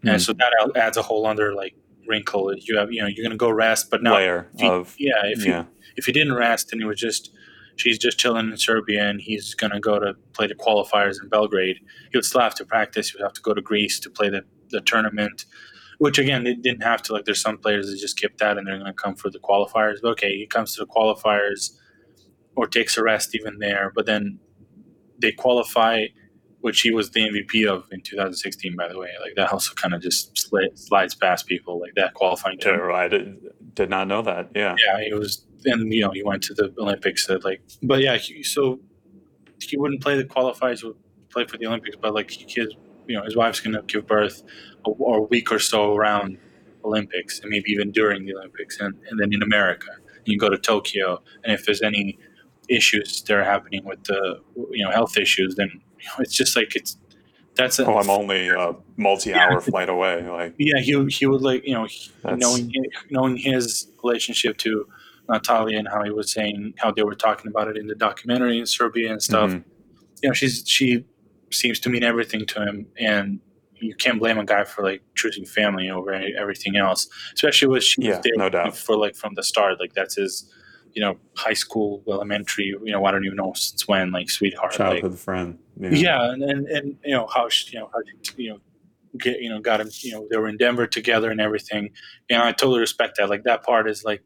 [0.04, 0.22] and Mhm.
[0.26, 1.74] so that adds a whole other like
[2.08, 4.94] wrinkle you have you know you're going to go rest but now layer he- of
[5.00, 5.66] yeah if you yeah.
[5.96, 7.32] if you didn't rest and he was just
[7.76, 11.78] she's just chilling in Serbia and he's gonna go to play the qualifiers in Belgrade,
[12.12, 13.10] he would still have to practice.
[13.10, 15.46] He would have to go to Greece to play the, the tournament.
[16.00, 17.14] Which again, they didn't have to.
[17.14, 19.98] Like, there's some players that just skip that and they're gonna come for the qualifiers.
[20.02, 21.72] But okay, he comes to the qualifiers
[22.56, 23.92] or takes a rest even there.
[23.96, 24.40] But then
[25.20, 26.06] they qualify,
[26.62, 29.12] which he was the MVP of in 2016, by the way.
[29.22, 33.08] Like that also kind of just sli- slides past people like that qualifying tournament I
[33.74, 34.52] did, not know that.
[34.56, 34.76] Yeah.
[34.86, 37.30] yeah, he was, and you know, he went to the Olympics.
[37.30, 38.80] At like, but yeah, he, so
[39.60, 40.96] he wouldn't play the qualifiers, would
[41.30, 42.76] play for the Olympics, but like his,
[43.08, 44.44] you know, his wife's gonna give birth
[44.86, 46.38] a, a week or so around
[46.86, 49.88] Olympics, and maybe even during the Olympics, and, and then in America,
[50.26, 52.18] you go to Tokyo, and if there's any
[52.70, 54.40] issues that are happening with the,
[54.72, 56.98] you know, health issues, then you know, it's just like it's
[57.56, 60.28] that's a, Oh, I'm only a multi-hour flight away.
[60.28, 61.88] Like yeah, he he would like you know
[62.36, 62.72] knowing
[63.12, 64.88] knowing his relationship to
[65.30, 68.60] Natalia and how he was saying how they were talking about it in the documentary
[68.60, 69.52] in Serbia and stuff.
[69.52, 69.64] Mhm.
[70.22, 71.06] You know, she's she
[71.52, 73.40] seems to mean everything to him, and
[73.76, 78.02] you can't blame a guy for like choosing family over everything else, especially with she
[78.02, 78.76] Yeah, was there no doubt.
[78.78, 79.80] for like from the start.
[79.80, 80.50] Like that's his,
[80.94, 82.66] you know, high school, elementary.
[82.68, 84.12] You know, I don't even know since when.
[84.12, 85.58] Like sweetheart, like, childhood friend.
[85.80, 88.60] yeah, and, and and you know how she, you know how she, you know
[89.20, 91.90] get you know got him you know they were in Denver together and everything,
[92.30, 93.30] and I totally respect that.
[93.30, 94.24] Like that part is like,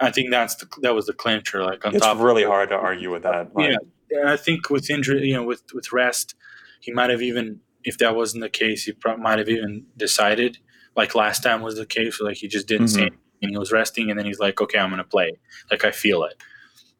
[0.00, 1.62] I think that's the that was the clincher.
[1.64, 3.54] Like on It's top, really hard to argue with that.
[3.54, 3.76] Like, Yeah.
[4.20, 6.34] And I think with injury, you know, with with rest,
[6.80, 10.58] he might have even if that wasn't the case, he pro- might have even decided
[10.96, 12.20] like last time was the case.
[12.20, 13.02] Like he just didn't say Mhm.
[13.06, 15.32] anything and he was resting, and then he's like, okay, I'm gonna play.
[15.70, 16.34] Like I feel it.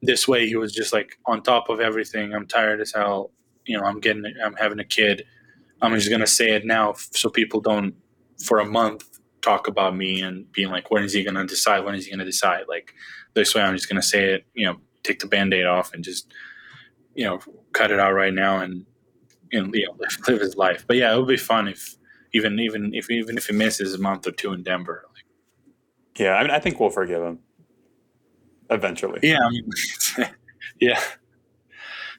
[0.03, 2.35] This way, he was just like on top of everything.
[2.35, 3.31] I'm tired as hell.
[3.67, 5.25] You know, I'm getting, I'm having a kid.
[5.81, 7.95] I'm just gonna say it now so people don't
[8.39, 11.85] for a month talk about me and being like, when is he to decide?
[11.85, 12.65] When is he to decide?
[12.69, 12.95] Like
[13.35, 14.47] this way, I'm just to say it.
[14.55, 16.33] You know, take the band-aid off and just
[17.15, 17.39] you know
[17.73, 18.85] cut it out right now and
[19.53, 20.85] and you know live, live his life.
[20.87, 21.97] But yeah, it would be fun if
[22.33, 25.05] even even if even if he misses a month or two in Denver.
[26.19, 27.41] Yeah, I mean, I think we'll forgive him
[28.71, 29.21] eventually.
[29.23, 29.71] yeah, I mean,
[30.81, 31.01] yeah,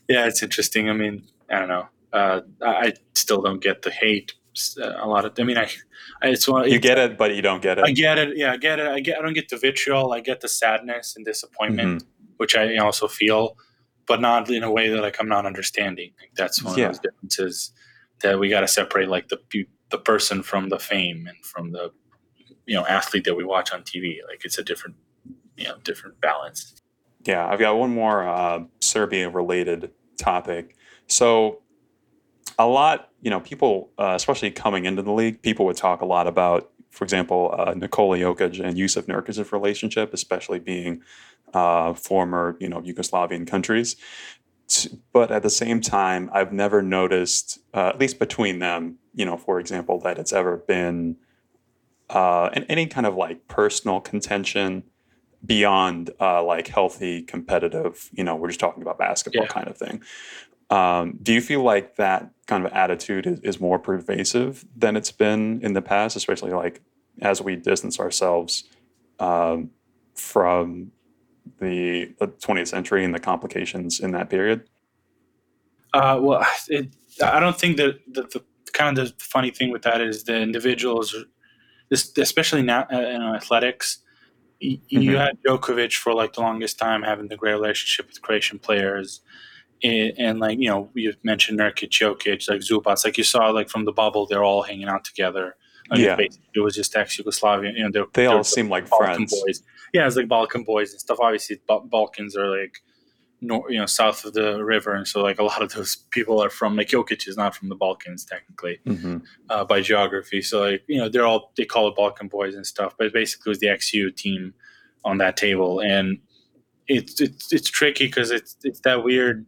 [0.07, 0.27] yeah.
[0.27, 0.89] It's interesting.
[0.89, 1.87] I mean, I don't know.
[2.13, 4.33] Uh, I I still don't get the hate.
[4.81, 5.33] uh, A lot of.
[5.39, 5.69] I mean, I.
[6.21, 6.69] I it's one.
[6.69, 7.85] You get it, but you don't get it.
[7.85, 8.37] I get it.
[8.37, 8.87] Yeah, I get it.
[8.87, 9.17] I get.
[9.17, 10.13] I don't get the vitriol.
[10.13, 12.03] I get the sadness and disappointment,
[12.37, 13.57] which I also feel,
[14.07, 16.11] but not in a way that like I'm not understanding.
[16.19, 16.85] Like, that's one Yeah.
[16.87, 17.71] of those differences
[18.21, 19.39] that we got to separate like the
[19.91, 21.91] the person from the fame and from the
[22.65, 24.17] you know athlete that we watch on TV.
[24.27, 24.95] Like it's a different
[25.57, 26.81] you know different balance.
[27.25, 30.75] Yeah, I've got one more uh, Serbia related topic.
[31.07, 31.61] So,
[32.59, 36.05] a lot, you know, people, uh, especially coming into the league, people would talk a
[36.05, 41.01] lot about, for example, uh, Nikola Jokic and Jusuf Nurkic's relationship, especially being
[41.53, 43.95] uh, former, you know, Yugoslavian countries.
[45.11, 49.37] But at the same time, I've never noticed, uh, at least between them, you know,
[49.37, 51.17] for example, that it's ever been
[52.09, 54.83] uh, in any kind of like personal contention
[55.45, 59.47] beyond uh, like healthy competitive you know we're just talking about basketball Yeah.
[59.49, 60.01] kind of thing
[60.69, 65.11] um, do you feel like that kind of attitude is, is more pervasive than it's
[65.11, 66.81] been in the past especially like
[67.21, 68.63] as we distance ourselves
[69.19, 69.69] um,
[70.15, 70.91] from
[71.59, 74.67] the, the 20th century and the complications in that period
[75.93, 76.89] Uh, well, it,
[77.23, 80.35] I don't think that the, the kind of the funny thing with that is the
[80.35, 81.15] individuals,
[81.89, 83.99] this, especially now uh, in athletics,
[84.61, 88.59] y- you had Djokovic for like the longest time having the great relationship with Croatian
[88.59, 89.21] players.
[89.83, 93.03] And, and like you know, you mentioned Nurkic, Jokic, like Zubac.
[93.05, 95.55] Like you saw, like from the bubble, they're all hanging out together.
[95.91, 96.15] Like Yeah.
[96.15, 97.71] basically it was just ex-Yugoslavia.
[97.75, 99.61] You know, they're, they all seem like Balkan friends boys.
[99.93, 101.19] Yeah, it's like Balkan boys and stuff.
[101.21, 102.79] Obviously, Ba- Balkans are like,
[103.41, 106.41] nor- you know, south of the river, and so like a lot of those people
[106.41, 109.17] are from like Jokic is not from the Balkans technically hmm
[109.49, 110.41] uh, by geography.
[110.41, 113.49] So like you know they're all they call it Balkan boys and stuff, but basically
[113.49, 114.53] it was the XU team
[115.03, 116.19] on that table, and
[116.87, 119.45] it's it's it's tricky because it's it's that weird.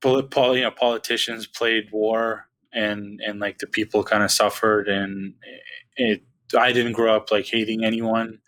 [0.00, 4.88] Pol- pol- you know, politicians played war, and and like the people kind of suffered,
[4.88, 5.34] and
[5.96, 6.22] it.
[6.58, 8.38] I didn't grow up like hating anyone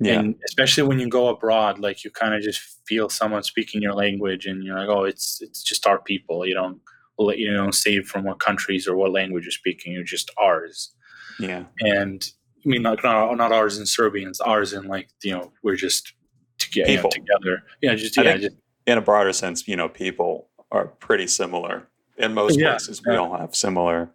[0.00, 0.20] yeah.
[0.20, 3.94] And especially when you go abroad like you kind of just feel someone speaking your
[3.94, 6.46] language and you're like oh it's it's just our people.
[6.46, 6.80] You don't
[7.18, 10.92] let you don't say from what countries or what language you're speaking you're just ours.
[11.38, 11.64] Yeah.
[11.80, 12.28] And
[12.64, 16.12] i mean like not, not ours in serbians ours in like you know we're just
[16.58, 17.10] together People.
[17.10, 17.62] together.
[17.80, 18.56] Yeah just I yeah just
[18.86, 21.88] in a broader sense, you know, people are pretty similar.
[22.16, 23.02] In most Yeah, places.
[23.04, 24.10] We all have similar,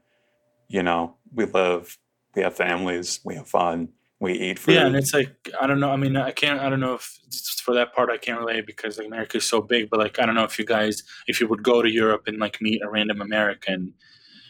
[0.68, 1.98] you know, we live,
[2.36, 3.90] we have families, we have fun,
[4.22, 4.76] we eat food.
[4.76, 5.90] Yeah, and it's like I don't know.
[5.92, 6.60] I mean, I can't.
[6.60, 9.46] I don't know if it's for that part I can't relate because like America is
[9.46, 9.90] so big.
[9.90, 12.38] But like I don't know if you guys, if you would go to Europe and
[12.38, 13.94] like meet a random American,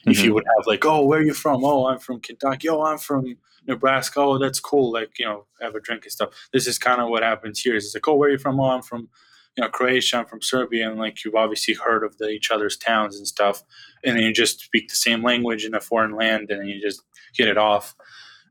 [0.06, 0.26] if Mm-hmm.
[0.26, 1.64] you would have like, oh, where are you from?
[1.64, 2.68] Oh, I'm from Kentucky.
[2.70, 4.20] Oh, I'm from Nebraska.
[4.20, 4.92] Oh, that's cool.
[4.92, 6.30] Like you know, have a drink and stuff.
[6.52, 7.76] This is kind of what happens here.
[7.76, 8.60] It's like, oh, where are you from?
[8.60, 9.08] Oh, I'm from
[9.56, 10.18] you know Croatia.
[10.18, 13.64] I'm from Serbia, and like you've obviously heard of the, each other's towns and stuff,
[14.04, 16.82] and then you just speak the same language in a foreign land, and then you
[16.82, 17.04] just
[17.38, 17.96] get it off.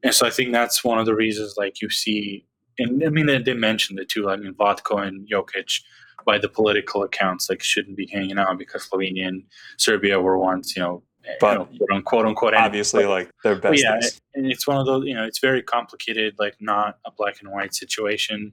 [0.03, 2.45] And so I think that's one of the reasons, like you see,
[2.79, 4.31] and I mean they, they mentioned it too.
[4.31, 5.81] I mean Vlatko and Jokic,
[6.25, 9.43] by the political accounts, like shouldn't be hanging out because Slovenia and
[9.79, 13.31] Serbia were once, you know, eh, But you know, quote unquote unquote obviously But- like
[13.45, 14.01] their best yeah,
[14.35, 17.51] and it's one of those, you know, it's very complicated, like not a black and
[17.51, 18.53] white situation.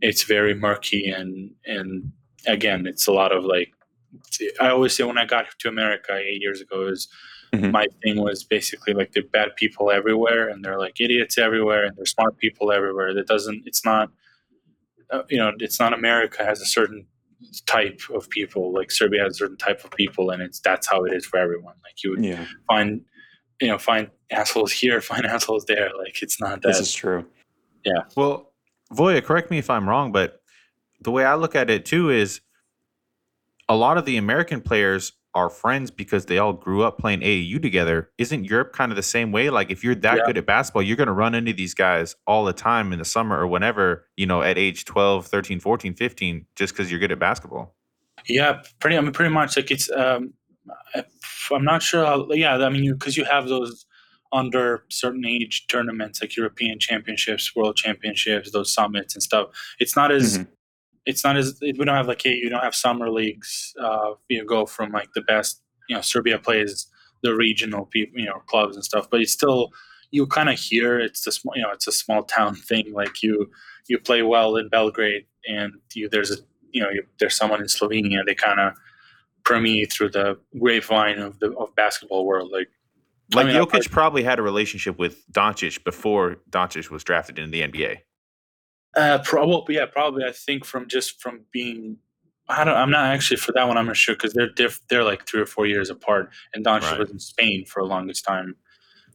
[0.00, 2.12] It's very murky and and
[2.46, 3.72] again, it's a lot of like
[4.60, 7.08] I always say when I got to America eight years ago is
[7.58, 7.72] Mhm.
[7.72, 11.84] my thing was basically like there are bad people everywhere and they're like idiots everywhere
[11.84, 13.14] and there's smart people everywhere.
[13.14, 14.10] That doesn't it's not
[15.10, 17.06] uh, you know, it's not America has a certain
[17.66, 21.04] type of people like Serbia has a certain type of people and it's that's how
[21.04, 21.74] it is for everyone.
[21.82, 23.02] Like you would yeah, find
[23.60, 27.26] you know find assholes here find assholes there like it's not that this is true.
[27.84, 28.02] Yeah.
[28.16, 28.52] Well,
[28.92, 30.40] Voja, correct me if I'm wrong, but
[31.00, 32.40] the way I look at it too is
[33.68, 37.60] a lot of the American players are friends because they all grew up playing AAU
[37.60, 38.10] together.
[38.18, 39.50] Isn't Europe kind of the same way?
[39.50, 40.22] Like if you're that Yeah.
[40.26, 43.04] good at basketball, you're going to run into these guys all the time in the
[43.04, 47.12] summer or whenever, you know, at age 12, 13, 14, 15 just cuz you're good
[47.12, 47.74] at basketball.
[48.28, 50.32] yeah pretty i mean pretty much like it's um
[51.52, 53.84] i'm not sure how, yeah i mean you because you, have those
[54.32, 60.10] under certain age tournaments like european championships world championships those summits and stuff it's not
[60.10, 60.46] as Mhm.
[61.06, 64.44] It's not as we don't have like hey, you don't have summer leagues uh you
[64.44, 66.86] go from like the best you know serbia plays
[67.22, 69.72] the regional people you know clubs and stuff but it's still
[70.14, 72.92] you kind of hear it's a small, you know, it's a small town thing.
[72.92, 73.50] Like you,
[73.88, 76.36] you play well in Belgrade, and you, there's a,
[76.70, 78.24] you know, you, there's someone in Slovenia.
[78.24, 78.74] They kind of
[79.44, 82.52] permeate through the grapevine of the of basketball world.
[82.52, 82.68] Like,
[83.34, 87.50] Like I mean, Jokic probably had a relationship with Doncic before Doncic was drafted into
[87.50, 87.98] the NBA.
[88.96, 90.24] Uh, probably, yeah, probably.
[90.24, 91.98] I think from just from being.
[92.48, 92.76] I don't.
[92.76, 93.76] I'm not actually for that one.
[93.78, 96.82] I'm not sure because they're diff, They're like three or four years apart, and Doncic
[96.90, 96.98] Right.
[96.98, 98.56] was in Spain for the longest time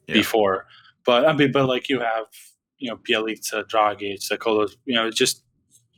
[0.08, 0.16] Yeah.
[0.16, 0.66] before.
[1.06, 2.26] But I mean, but like you have,
[2.80, 5.44] you know, Bjelica, Dragic, like all those, you know, it's just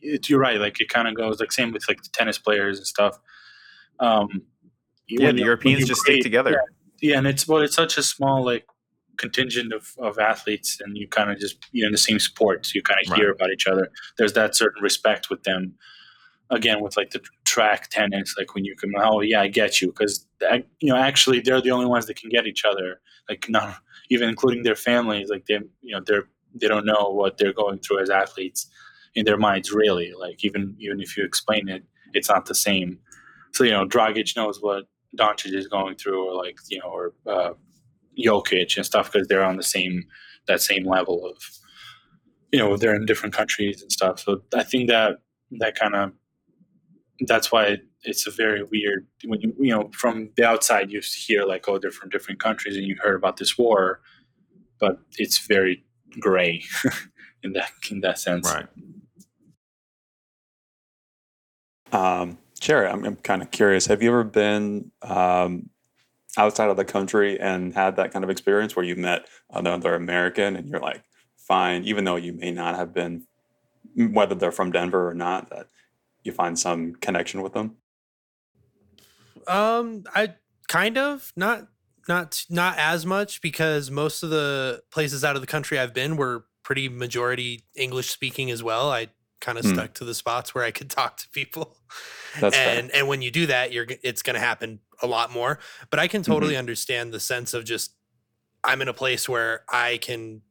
[0.02, 0.60] it, you're right.
[0.60, 3.18] Like it kind of goes like same with like the tennis players and stuff.
[4.00, 4.42] Um,
[5.08, 6.52] Yeah, the Europeans just create- stick together.
[7.02, 8.66] Yeah, yeah, and it's well, it's such a small like
[9.22, 12.72] contingent of, of athletes, and you kind of just you're in the same sport, so
[12.76, 13.90] you kind of hear about each other.
[14.18, 15.76] There's that certain respect with them.
[16.50, 19.88] Again, with like the track tennis, like when you can, oh yeah, I get you,
[19.88, 20.28] because
[20.82, 23.00] you know actually they're the only ones that can get each other.
[23.30, 23.78] Like not
[24.10, 26.28] even including their families, like they you know they're
[26.60, 28.68] they don't know what they're going through as athletes
[29.16, 30.12] in their minds really.
[30.20, 33.00] Like even even if you explain it, it's not the same.
[33.54, 34.86] So you know, Dragic knows what
[35.18, 37.54] Doncic is going through, or like you know, or uh,
[38.18, 40.06] Jokic and stuff, because they're on the same
[40.48, 41.38] that same level of,
[42.52, 44.20] you know, they're in different countries and stuff.
[44.20, 45.20] So I think that
[45.60, 46.12] that kind of
[47.28, 51.46] that's why it's a very weird when you you know from the outside you hear
[51.46, 54.02] like oh they're from different countries and you heard about this war,
[54.80, 55.84] but it's very
[56.20, 56.64] gray
[57.44, 58.52] in that in that sense.
[58.52, 58.68] Right.
[61.92, 63.88] Um, Jerry, I'm, I'm kind of curious.
[63.88, 65.70] Have you ever been um,
[66.38, 70.56] outside of the country and had that kind of experience where you met another American
[70.56, 71.04] and you're like,
[71.38, 73.26] fine, even though you may not have been,
[73.96, 75.68] whether they're from Denver or not, that
[76.24, 77.78] you find some connection with them?
[79.48, 80.36] Um, I
[80.68, 81.68] kind of not
[82.08, 86.16] not not as much because most of the places out of the country I've been
[86.16, 88.92] were pretty majority English speaking as well.
[88.92, 89.08] I
[89.40, 89.74] kind of Hmm.
[89.74, 91.78] stuck to the spots where I could talk to people.
[92.40, 92.78] That's fair.
[92.78, 95.60] and and when you do that, you're it's going to happen a lot more.
[95.90, 96.52] But I can Mm-hmm.
[96.52, 97.96] totally understand the sense of just
[98.64, 100.44] I'm in a place where I can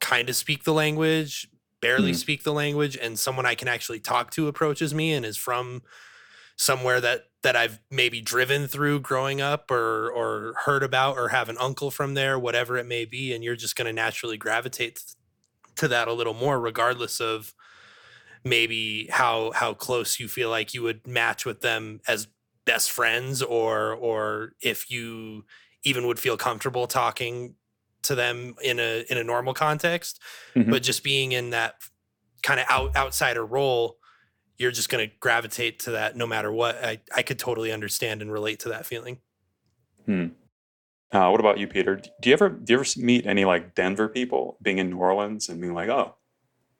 [0.00, 1.48] kind of speak the language,
[1.80, 2.14] barely Mhm.
[2.14, 5.82] speak the language, and someone I can actually talk to approaches me and is from
[6.56, 11.48] somewhere that that I've maybe driven through growing up or or heard about or have
[11.48, 15.00] an uncle from there, whatever it may be, and you're just going to naturally gravitate
[15.76, 17.54] to that a little more, regardless of
[18.44, 22.28] maybe how how close you feel like you would match with them as
[22.64, 25.44] best friends or or if you
[25.84, 27.54] even would feel comfortable talking
[28.02, 30.20] to them in a in a normal context
[30.54, 30.70] Mhm.
[30.70, 31.74] but just being in that
[32.42, 33.98] kind of out outsider role
[34.56, 38.22] you're just going to gravitate to that no matter what I, I could totally understand
[38.22, 39.18] and relate to that feeling
[40.08, 41.94] Uh, what about you, Peter?
[42.20, 45.48] Do you ever do you ever meet any like Denver people being in New Orleans
[45.48, 46.16] and being like, oh,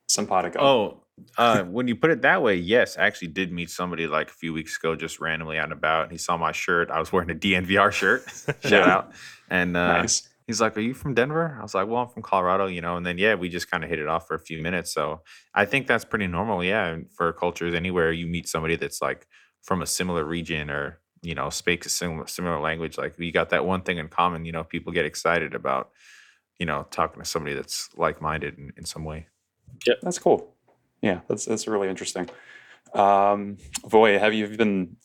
[0.09, 0.61] simpatico?
[0.61, 1.04] Oh,
[1.39, 4.33] uh, when you put it that way, yes, I actually did meet somebody like a
[4.33, 6.05] few weeks ago, just randomly out and about.
[6.05, 6.91] And He saw my shirt.
[6.91, 8.25] I was wearing a DNVR shirt.
[8.65, 9.13] Shout out.
[9.49, 10.29] And uh, nice.
[10.47, 12.97] he's like, "Are you from Denver?" I was like, "Well, I'm from Colorado," you know.
[12.97, 14.93] And then yeah, we just kind of hit it off for a few minutes.
[14.93, 15.23] So
[15.55, 16.65] I think that's pretty normal.
[16.65, 19.27] Yeah, for cultures anywhere, you meet somebody that's like
[19.63, 22.99] from a similar region or you know speaks a similar similar language.
[22.99, 24.45] Like we got that one thing in common.
[24.45, 25.91] You know, people get excited about
[26.59, 29.29] you know talking to somebody that's like minded in, in some way.
[29.87, 30.54] Yeah, that's cool.
[31.05, 32.31] Yeah, that's that's really interesting.
[32.95, 34.97] Um, Voy, have you been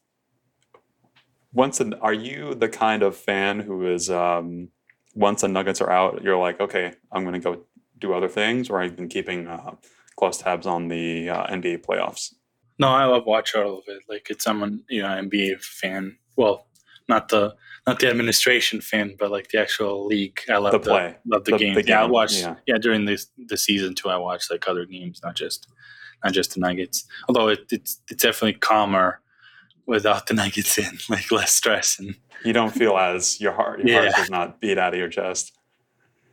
[1.51, 1.81] once?
[1.81, 4.69] An, are you the kind of fan who is um,
[5.13, 7.65] once the Nuggets are out, you're like, okay, I'm going to go
[7.97, 9.75] do other things, or you been keeping uh,
[10.15, 12.33] close tabs on the uh, NBA playoffs?
[12.79, 14.03] No, I love watch all of it.
[14.07, 16.17] Like it's someone you know NBA fan.
[16.37, 16.65] Well,
[17.09, 17.55] not the
[17.87, 20.39] not the administration fan, but like the actual league.
[20.49, 21.15] I love The the, play.
[21.25, 21.73] love the, The- game.
[21.73, 22.39] the Yeah, I game, watched.
[22.41, 22.55] yeah.
[22.67, 22.77] Yeah.
[22.77, 24.09] during this the season too.
[24.09, 25.67] I watched like other games, not just
[26.23, 27.05] not just the Nuggets.
[27.27, 29.19] Although it, it's it's definitely calmer
[29.85, 34.01] without the Nuggets in, like less stress and You don't feel as your heart your
[34.03, 35.51] heart does not beat out of your chest.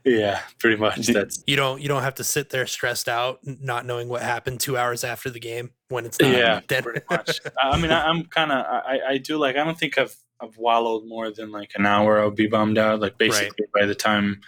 [0.04, 1.06] yeah, pretty much.
[1.06, 4.22] Do- That's you don't you don't have to sit there stressed out not knowing what
[4.22, 6.84] happened two hours after the game when it's not yeah, dead.
[6.84, 7.40] pretty much.
[7.62, 10.14] I I mean, I, I'm kind of I, I do like I don't think I've
[10.40, 12.20] I've wallowed more than like an hour.
[12.20, 13.00] I'll be bummed out.
[13.00, 14.40] Like basically by the time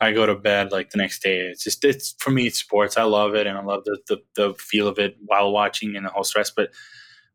[0.00, 2.96] I go to bed, like the next day, it's just it's for me it's sports.
[2.96, 6.04] I love it and I love the the, the feel of it while watching and
[6.04, 6.50] the whole stress.
[6.50, 6.70] But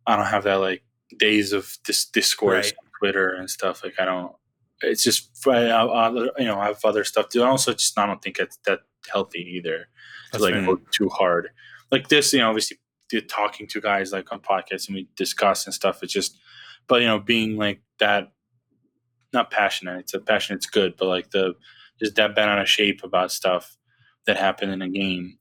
[0.05, 0.83] I don't have that like
[1.17, 2.73] days of dis- discourse Right.
[2.83, 3.83] on Twitter and stuff.
[3.83, 4.33] Like I don't.
[4.83, 6.09] It's just I, I, I-
[6.39, 7.41] you know I have other stuff to do.
[7.43, 8.79] And also, just I don't think it's that
[9.11, 9.87] healthy either
[10.33, 11.49] to like go too hard.
[11.91, 12.77] Like this, you know, obviously
[13.27, 16.01] talking to guys like on podcasts and we discuss and stuff.
[16.01, 16.37] It's just,
[16.87, 18.31] but you know, being like that,
[19.33, 19.99] not passionate.
[19.99, 20.55] It's a passion.
[20.55, 21.55] It's good, but like the
[21.99, 23.77] just that bent out of shape about stuff
[24.25, 25.37] that happened in a game.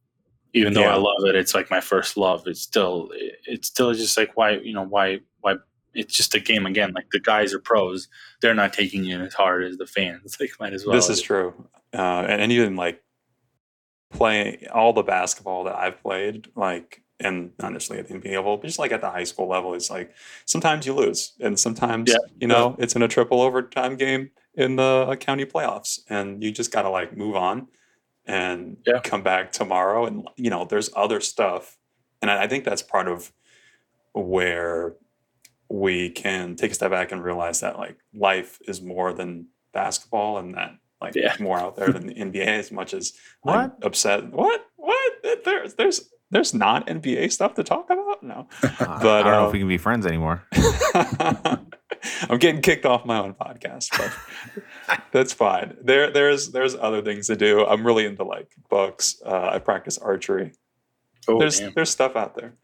[0.52, 0.94] Even though Yeah.
[0.94, 2.46] I love it, it's like my first love.
[2.46, 3.10] It's still
[3.46, 5.56] it's still just like why you know why why
[5.94, 6.92] it's just a game again.
[6.92, 8.08] Like the guys are pros,
[8.40, 10.36] they're not taking it as hard as the fans.
[10.40, 10.94] Like might as well.
[10.94, 11.52] this is true.
[11.92, 13.02] Uh, and, and even like
[14.12, 18.56] playing all the basketball that I've played, like, and not necessarily at the NBA level,
[18.56, 20.12] but just like at the high school level, it's like
[20.46, 22.16] sometimes you lose, and sometimes Yeah.
[22.38, 26.50] you know it's in a triple overtime game in the uh, county playoffs, and you
[26.50, 27.68] just got to like move on
[28.26, 29.00] and Yeah.
[29.00, 30.06] come back tomorrow.
[30.06, 31.76] And you know, there's other stuff,
[32.22, 33.32] and I, I think that's part of
[34.12, 34.96] where
[35.68, 40.38] we can take a step back and realize that like life is more than basketball
[40.38, 41.28] and that like Yeah.
[41.28, 43.12] there's more out there than the NBA as much as
[43.46, 45.12] I'm upset what what
[45.44, 49.46] there's there's there's not NBA stuff to talk about no But But, I don't know
[49.46, 50.42] if we can be friends anymore.
[52.30, 57.26] I'm getting kicked off my own podcast but that's fine there there's there's other things
[57.26, 60.52] to do I'm really into like books uh, I practice archery
[61.28, 61.72] Oh, there's damn.
[61.74, 62.54] there's stuff out there.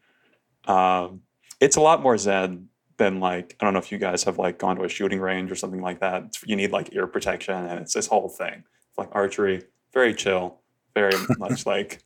[0.73, 1.21] Um,
[1.59, 4.57] it's a lot more zen than like I don't know if you guys have like
[4.57, 6.23] gone to a shooting range or something like that.
[6.23, 8.63] It's, you need like ear protection and it's this whole thing.
[8.97, 9.63] Like archery,
[9.93, 10.61] very chill,
[10.95, 12.03] very much like.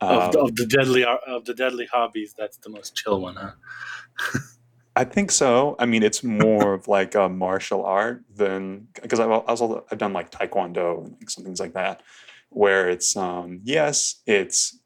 [0.00, 3.36] Of, um, the- of the deadly of the deadly hobbies, that's the most chill one,
[3.36, 3.52] huh?
[4.94, 5.76] I think so.
[5.78, 10.12] I mean, it's more of like a martial art than because I've also I've done
[10.14, 12.02] like taekwondo and like some things like that,
[12.48, 14.78] where it's um yes, it's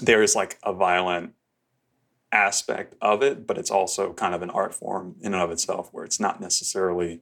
[0.00, 1.34] there is like a violent
[2.32, 5.90] aspect of it, but it's also kind of an art form in and of itself,
[5.92, 7.20] where it's not necessarily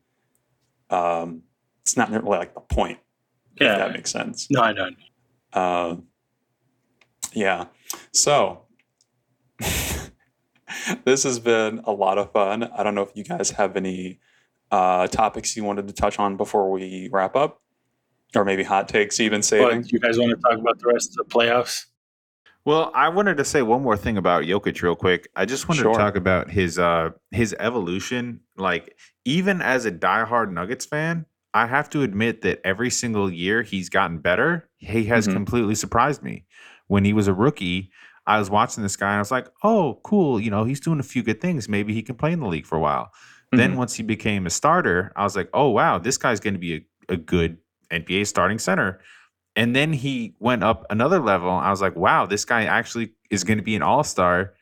[0.91, 1.43] um
[1.83, 2.99] it's not really like the point.
[3.57, 3.79] If Yeah.
[3.79, 4.47] that makes sense.
[4.51, 4.97] No, I don't.
[5.53, 5.97] Uh,
[7.33, 7.67] yeah.
[8.13, 8.63] So
[11.05, 12.65] this has been a lot of fun.
[12.65, 14.21] I don't know if you guys have any
[14.71, 17.61] uh, topics you wanted to touch on before we wrap up,
[18.35, 19.83] or maybe hot takes even saving.
[19.83, 21.87] But you guys want to talk about the rest of the playoffs?
[22.65, 25.29] Well, I wanted to say one more thing about Jokic real quick.
[25.35, 25.93] I just wanted Sure.
[25.93, 28.41] to talk about his uh his evolution.
[28.57, 33.63] Like even as a diehard Nuggets fan, I have to admit that every single year
[33.63, 34.69] he's gotten better.
[34.79, 35.33] He has Mhm.
[35.33, 36.47] completely surprised me.
[36.93, 37.91] When he was a rookie,
[38.27, 41.01] I was watching this guy and I was like, "Oh, cool, you know, he's doing
[41.01, 41.69] a few good things.
[41.69, 43.11] Maybe he can play in the league for a while."
[43.51, 43.77] Then Mhm.
[43.77, 46.75] once he became a starter, I was like, "Oh, wow, this guy's going to be
[46.75, 47.57] a, a good
[47.91, 49.01] NBA starting center."
[49.57, 51.51] And then he went up another level.
[51.51, 54.55] I was like, wow, this guy actually is going to be an all star.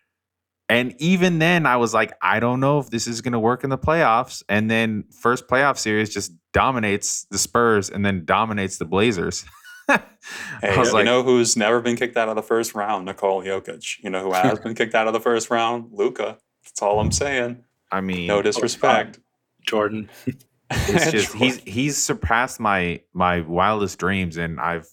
[0.69, 3.63] And even then, I was like, I don't know if this is going to work
[3.65, 4.43] in the playoffs.
[4.49, 9.45] And then, first playoff series just dominates the Spurs and then dominates the Blazers.
[10.61, 13.07] Hey, I was you like, know who's never been kicked out of the first round?
[13.07, 14.03] Nikola Jokic.
[14.05, 15.89] You know who has been kicked out of the first round?
[15.93, 16.39] Luka.
[16.65, 17.65] That's all I'm saying.
[17.91, 19.19] I mean, No oh, disrespect.
[19.67, 20.11] Jordan.
[20.71, 24.87] it's just he's he's surpassed my my wildest dreams, and I've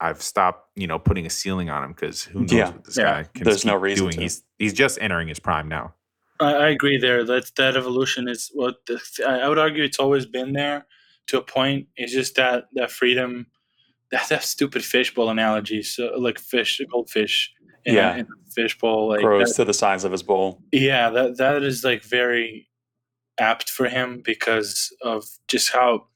[0.00, 2.70] I've stopped you know putting a ceiling on him because who knows Yeah.
[2.70, 3.04] what this Yeah.
[3.04, 4.16] guy can There's no reason doing.
[4.16, 4.20] to.
[4.22, 5.94] He's he's just entering his prime now.
[6.40, 7.24] I, I agree there.
[7.24, 10.86] That that evolution is what the, I I would argue it's always been there
[11.28, 11.88] to a point.
[11.96, 13.46] It's just that that freedom,
[14.14, 15.82] that that stupid fishbowl analogy.
[15.82, 17.52] So like fish, goldfish,
[17.84, 18.14] in Yeah.
[18.14, 19.08] a, in a fishbowl.
[19.08, 20.62] Like grows that- to the size of his bowl.
[20.72, 22.68] yeah, that that is like very
[23.38, 26.06] apt for him because of just how.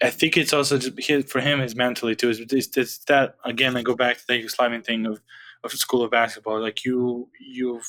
[0.00, 2.30] I think it's also his, for him his mentally too.
[2.30, 3.76] Is it's, it's that again?
[3.76, 5.20] I go back to the Yugoslavian thing of
[5.64, 6.60] of school of basketball.
[6.60, 7.80] Like you, you,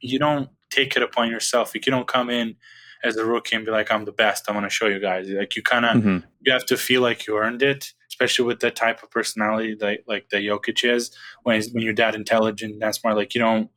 [0.00, 1.74] you don't take it upon yourself.
[1.74, 2.56] Like you don't come in
[3.04, 4.44] as a rookie and be like, "I'm the best.
[4.48, 6.24] I'm going to show you guys." Like you kind of Mhm.
[6.42, 10.00] you have to feel like you earned it, especially with the type of personality that
[10.06, 11.10] like that Jokic is.
[11.42, 13.70] When he's, when you're that intelligent, that's more like you don't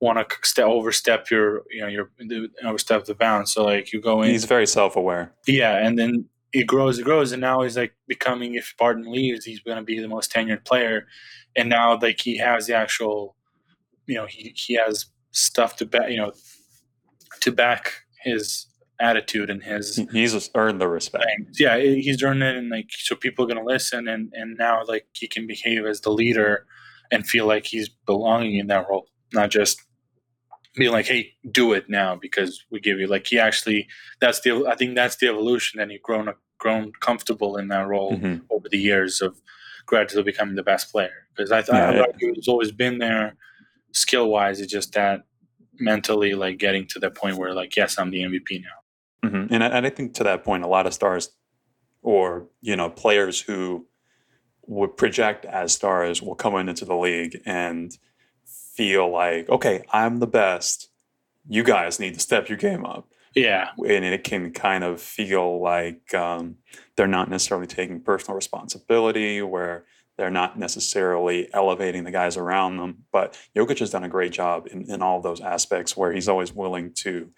[0.00, 2.10] want to step overstep your you know your
[2.64, 3.52] overstep the bounds.
[3.52, 5.32] So like you go in, He's very self aware.
[5.46, 8.54] yeah, and then it grows, it grows, and now he's like becoming.
[8.54, 11.06] If Barton leaves, he's going to be the most tenured player,
[11.56, 13.36] and now like he has the actual,
[14.06, 16.32] you know, he he has stuff to back, you know,
[17.40, 18.66] to back his
[19.00, 21.24] attitude and his He's just earned the respect.
[21.24, 21.58] things.
[21.58, 25.06] Yeah, he's earned it, and like so people are gonna listen, and and now like
[25.12, 26.66] he can behave as the leader
[27.10, 29.80] and feel like he's belonging in that role, not just
[30.76, 33.88] being like, hey, do it now because we give you like he actually.
[34.20, 38.18] That's the I think that's the evolution, and he grown grown comfortable in that role
[38.18, 38.42] Mhm.
[38.50, 39.40] over the years of
[39.86, 41.26] gradually becoming the best player.
[41.34, 42.32] Because I thought Yeah, I yeah.
[42.36, 43.34] it's always been there,
[43.92, 44.60] skill wise.
[44.60, 45.22] It's just that
[45.80, 49.28] mentally like getting to the point where like yes, I'm the MVP now.
[49.28, 51.30] hmm And, I, and I think to that point, a lot of stars
[52.02, 53.86] or, you know, players who
[54.66, 57.96] would project as stars will come into the league and
[58.44, 60.88] feel like, okay, I'm the best.
[61.48, 63.08] You guys need to step your game up.
[63.34, 66.56] Yeah, and it can kind of feel like um,
[66.96, 69.84] they're not necessarily taking personal responsibility, where
[70.20, 73.04] they're not necessarily elevating the guys around them.
[73.10, 76.52] But Jokic has done a great job in, in all those aspects where he's always
[76.52, 77.30] willing to,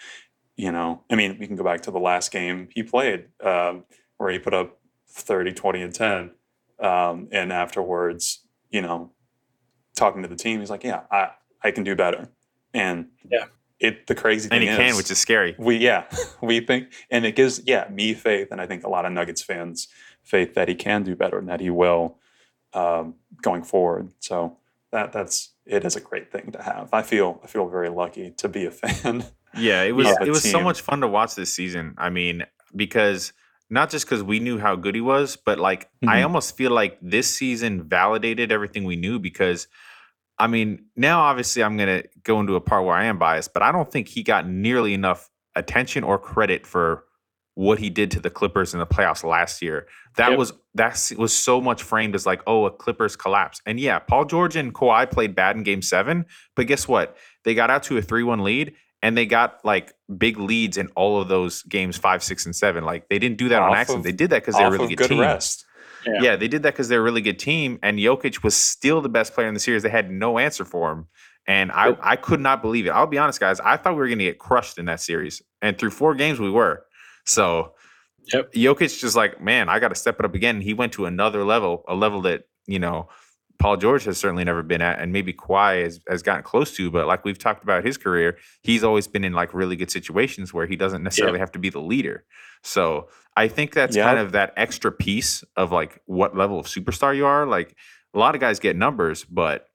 [0.56, 3.84] you know, I mean, we can go back to the last game he played um,
[4.16, 4.80] where he put up
[5.10, 6.30] 30, 20, and 10.
[6.80, 9.12] Um, and afterwards, you know,
[9.94, 11.30] talking to the team, he's like, yeah, I,
[11.62, 12.30] I can do better.
[12.74, 13.44] And Yeah.
[13.78, 15.54] it the crazy And thing he is, can, which is scary.
[15.56, 16.06] we yeah
[16.42, 19.42] we think and it gives yeah me faith and i think a lot of nuggets
[19.42, 19.86] fans
[20.22, 22.16] faith that he can do better and that he will
[22.74, 24.56] um, going forward so
[24.90, 28.30] that that's it is a great thing to have i feel i feel very lucky
[28.32, 31.52] to be a fan Yeah, it was it was so much fun to watch this
[31.52, 31.94] season.
[31.98, 32.44] I mean,
[32.74, 33.34] because
[33.68, 36.24] not just because we knew how good he was, but like I Mhm.
[36.24, 39.68] almost feel like this season validated everything we knew because
[40.38, 43.62] I mean, now obviously I'm gonna go into a part where I am biased, but
[43.62, 47.04] I don't think he got nearly enough attention or credit for
[47.54, 49.86] what he did to the Clippers in the playoffs last year.
[50.16, 50.38] That Yep.
[50.38, 53.60] was that was so much framed as like, oh, a Clippers collapse.
[53.66, 56.24] And yeah, Paul George and Kawhi played bad in game seven,
[56.56, 57.16] but guess what?
[57.44, 61.20] They got out to a 3-1 lead and they got like big leads in all
[61.20, 62.84] of those games five, six, and seven.
[62.84, 63.98] Like they didn't do that on accident.
[64.00, 65.20] of- they did that because they're a really good, good team.
[65.20, 65.64] rest
[66.06, 66.22] Yeah.
[66.22, 66.36] Yeah.
[66.36, 69.34] they did that because they're a really good team, and Jokic was still the best
[69.34, 69.82] player in the series.
[69.82, 71.06] They had no answer for him,
[71.46, 72.90] and I, I could not believe it.
[72.90, 73.60] I'll be honest, guys.
[73.60, 76.40] I thought we were going to get crushed in that series, and through four games
[76.40, 76.84] we were.
[77.24, 77.74] So,
[78.32, 78.52] Yep.
[78.52, 80.60] Jokic just like, man, I got to step it up again.
[80.60, 83.08] He went to another level, a level that you know
[83.58, 86.88] Paul George has certainly never been at, and maybe Kawhi has, has gotten close to.
[86.90, 90.54] But like we've talked about his career, he's always been in like really good situations
[90.54, 92.24] where he doesn't necessarily have to be the leader.
[92.62, 94.04] So I think that's Yeah.
[94.04, 97.44] kind of that extra piece of like what level of superstar you are.
[97.44, 97.74] Like
[98.14, 99.66] a lot of guys get numbers, but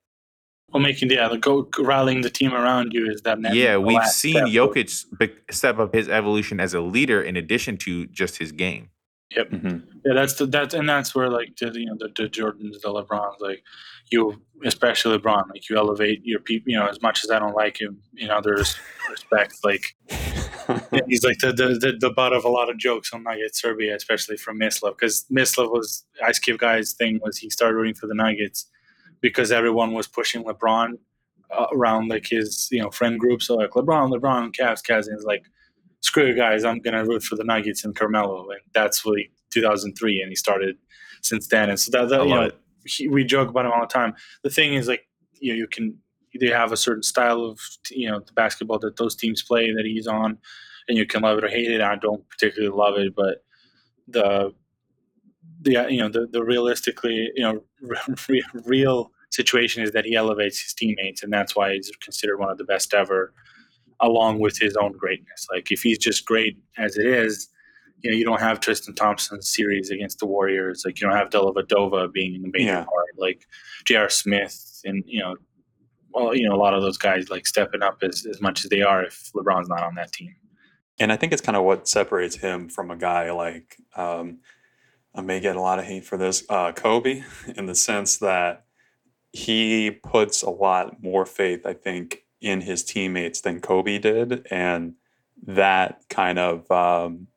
[0.72, 3.40] well, making yeah, the go rallying the team around you is that.
[3.54, 8.06] yeah, we've seen step Jokic step up his evolution as a leader in addition to
[8.08, 8.90] just his game.
[9.36, 9.84] Mhm.
[10.06, 12.90] Yeah, that's the that's and that's where like the you know the, the Jordans, the
[12.90, 13.64] LeBrons, like
[14.10, 16.72] you, especially LeBron, like you elevate your people.
[16.72, 18.64] You know, as much as I don't like him in other
[19.10, 23.14] respects, like yeah, he's like the, the the the butt of a lot of jokes
[23.14, 27.50] on Nuggets Serbia, especially from Mislav, because Mislav was Ice Cube guy's thing was he
[27.50, 28.70] started rooting for the Nuggets
[29.22, 30.98] because everyone was pushing LeBron
[31.52, 33.42] uh, around like his you know friend group.
[33.42, 35.44] So like LeBron, LeBron, Cavs, Cavs, and he's like,
[36.02, 40.22] screw you guys, I'm gonna root for the Nuggets and Carmelo, and that's really 2003,
[40.22, 40.78] and he started
[41.22, 41.70] since then.
[41.70, 42.52] And so that, that you know
[42.86, 44.14] he, we joke about him all the time.
[44.44, 45.08] The thing is like
[45.40, 45.98] you know, you can
[46.40, 47.60] they have a certain style of
[47.90, 50.38] you know the basketball that those teams play that he's on,
[50.88, 51.82] and you can love it or hate it.
[51.82, 53.44] I don't particularly love it, but
[54.08, 54.54] the
[55.62, 57.64] the you know the, the realistically you know
[58.30, 62.50] re- real situation is that he elevates his teammates, and that's why he's considered one
[62.50, 63.34] of the best ever,
[64.02, 65.48] along with his own greatness.
[65.52, 67.50] Like if he's just great as it is.
[68.04, 70.84] You know, you don't have Tristan Thompson's series against the Warriors.
[70.86, 72.84] Like you don't have Dellavedova being in the major Yeah.
[72.84, 73.08] part.
[73.18, 73.48] Like
[73.86, 74.08] J.R.
[74.08, 75.36] Smith and you know
[76.14, 78.70] well, you know, a lot of those guys like stepping up as, as much as
[78.70, 80.34] they are if LeBron's not on that team.
[81.00, 84.40] and i think it's kind of what separates him from a guy like um,
[85.16, 87.24] i may get a lot of hate for this uh, kobe
[87.56, 88.66] in the sense that
[89.32, 94.94] he puts a lot more faith i think in his teammates than kobe did and
[95.46, 97.28] that kind of um,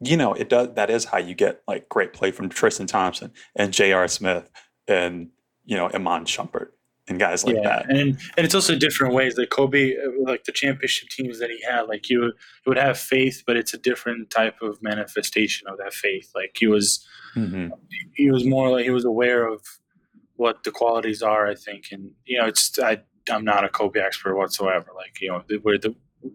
[0.00, 3.32] you know it does that is how you get like great play from tristan thompson
[3.54, 4.08] and J.R.
[4.08, 4.50] smith
[4.88, 5.28] and
[5.64, 6.68] you know iman shumpert
[7.08, 9.36] and guys like that and and it's also different ways.
[9.36, 12.32] Like Kobe, uh, like the championship teams that he had, like you, you
[12.66, 16.30] would have faith, but it's a different type of manifestation of that faith.
[16.34, 17.06] Like he was,
[17.36, 17.70] Mhm.
[18.14, 19.62] he was more like he was aware of
[20.36, 21.46] what the qualities are.
[21.46, 22.98] I think, and you know, it's I,
[23.30, 24.88] I'm not a Kobe expert whatsoever.
[24.94, 25.94] Like you know, we're the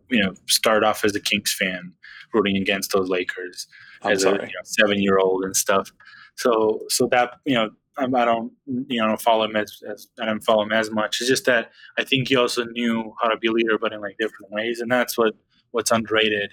[0.10, 1.94] you know start off as a Kings fan,
[2.34, 3.68] rooting against those Lakers.
[4.04, 5.92] i'm as a you know, seven year old and stuff.
[6.36, 10.26] So so that you know I, I don't you know follow him as, as I
[10.26, 11.22] don't follow him as much.
[11.22, 14.02] It's just that I think he also knew how to be a leader, but in
[14.02, 15.34] like different ways, and that's what
[15.72, 16.52] what's underrated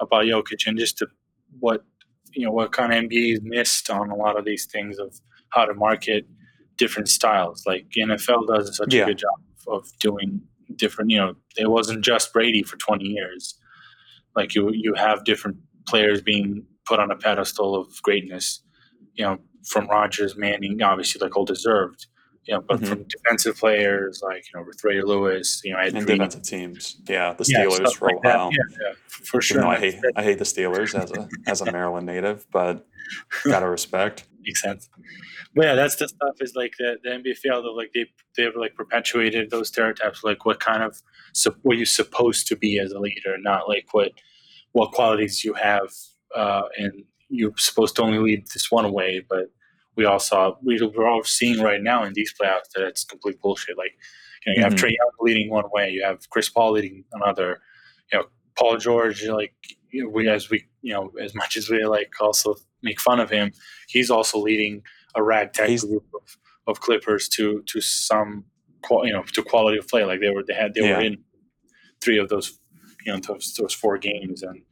[0.00, 1.06] about Jokic and just to,
[1.60, 1.84] what
[2.34, 5.20] you know what kind of NBA missed on a lot of these things of
[5.50, 6.26] how to market
[6.78, 7.64] different styles.
[7.66, 9.02] Like NFL does such Yeah.
[9.04, 10.40] a good job of doing
[10.76, 11.10] different.
[11.10, 13.58] You know, it wasn't just Brady for twenty years.
[14.34, 18.62] Like you you have different players being put on a pedestal of greatness.
[19.14, 22.06] You know, from Rodgers, Manning, obviously like all deserved.
[22.44, 22.86] You know, but Mhm.
[22.88, 26.42] from defensive players like you know with Ray Lewis, you know, Ed and Reed, defensive
[26.42, 29.66] teams yeah the Steelers stuff for a like while Yeah, yeah, for for Even sure.
[29.66, 32.84] I hate I hate the Steelers as a as a Maryland native, but
[33.44, 34.24] gotta respect.
[34.44, 34.88] makes sense.
[35.54, 38.56] But yeah, that's the stuff is like the, the NBA failed of like they they've
[38.56, 41.00] like perpetuated those stereotypes like what kind of
[41.62, 44.10] what you're supposed to be as a leader, not like what
[44.72, 45.90] what qualities you have,
[46.34, 49.24] uh, and you're supposed to only lead this one way.
[49.28, 49.46] But
[49.96, 53.40] we all saw we, we're all seeing right now in these playoffs that it's complete
[53.40, 53.76] bullshit.
[53.76, 53.92] Like
[54.46, 54.78] you, know, you have Mhm.
[54.78, 57.60] Trae Young leading one way, you have Chris Paul leading another.
[58.12, 58.24] You know,
[58.58, 59.54] Paul George, like
[59.90, 63.20] you know, we as we you know as much as we like also make fun
[63.20, 63.52] of him,
[63.88, 64.82] he's also leading
[65.14, 66.36] a ragtag He's- group of,
[66.66, 68.44] of Clippers to to some
[68.82, 70.04] qual- you know to quality of play.
[70.04, 70.96] Like they were they had they Yeah.
[70.98, 71.18] were in
[72.00, 72.58] three of those
[73.04, 74.62] you know those those four games and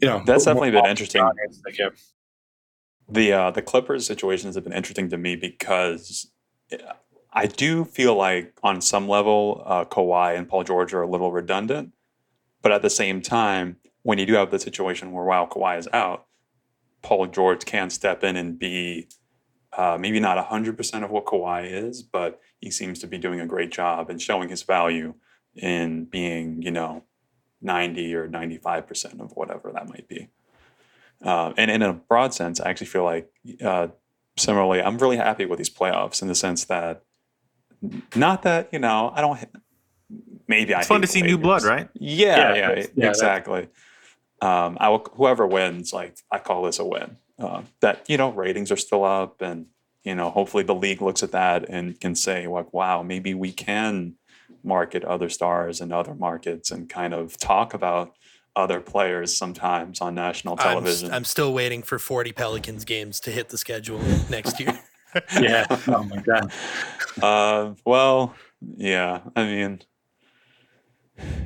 [0.00, 1.20] you know That's definitely been interesting.
[1.20, 1.90] honest, Like, yeah,
[3.08, 6.30] the uh, the Clippers situations have been interesting to me because
[6.72, 6.94] uh,
[7.32, 11.32] I do feel like on some level uh, Kawhi and Paul George are a little
[11.32, 11.92] redundant,
[12.62, 15.88] but at the same time, when you do have the situation where while Kawhi is
[15.92, 16.26] out,
[17.02, 19.08] Paul George can step in and be
[19.76, 23.40] uh, maybe not hundred percent of what Kawhi is, but he seems to be doing
[23.40, 25.14] a great job and showing his value
[25.54, 27.04] in being you know
[27.60, 30.28] ninety or ninety five percent of whatever that might be.
[31.24, 33.30] Uh, and in a broad sense, I actually feel like
[33.62, 33.88] uh,
[34.36, 37.02] similarly, I'm really happy with these playoffs in the sense that
[38.14, 39.38] not that you know I don't
[40.48, 41.88] maybe I It's fun to see new blood, right?
[41.94, 43.68] Yeah, Yeah, yeah, yeah, exactly.
[44.40, 47.16] Um, I will, whoever wins, like I call this a win.
[47.38, 49.66] Uh, that you know ratings are still up, and
[50.02, 53.52] you know hopefully the league looks at that and can say like, wow, maybe we
[53.52, 54.14] can
[54.62, 58.14] market other stars in other markets and kind of talk about
[58.56, 61.12] other players sometimes on national I'm, television.
[61.12, 64.00] I'm still waiting for 40 Pelicans games to hit the schedule
[64.30, 64.78] next year.
[65.40, 65.66] yeah.
[65.88, 66.52] Oh my god.
[67.22, 68.34] Uh, well,
[68.76, 69.20] yeah.
[69.36, 69.80] I mean,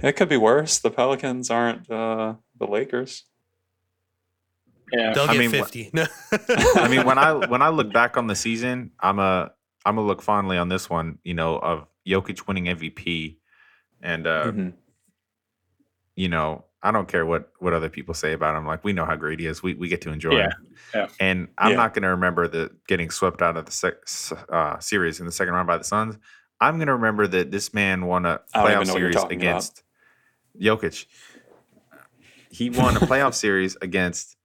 [0.02, 0.78] it could be worse.
[0.78, 3.24] The Pelicans aren't uh, the Lakers.
[4.92, 5.12] Yeah.
[5.12, 5.90] They'll I get mean, 50.
[5.92, 6.06] No.
[6.76, 9.50] I mean, when I when I look back on the season, I'm a
[9.84, 11.18] I'm gonna look fondly on this one.
[11.24, 13.36] You know, of Jokic winning MVP,
[14.02, 14.72] and uh, Mhm.
[16.16, 18.66] you know, I don't care what what other people say about him.
[18.66, 19.62] Like we know how great he is.
[19.62, 20.66] We we get to enjoy Yeah, him.
[20.94, 21.06] yeah.
[21.18, 21.76] And I'm Yeah.
[21.76, 23.94] not going to remember the getting swept out of the sec,
[24.48, 26.16] uh, series in the second round by the Suns.
[26.60, 29.40] I'm going to remember that this man won a playoff know what you're series talking
[29.40, 29.50] about.
[29.50, 29.82] against
[30.60, 31.06] Jokic.
[32.50, 34.36] He won a playoff series against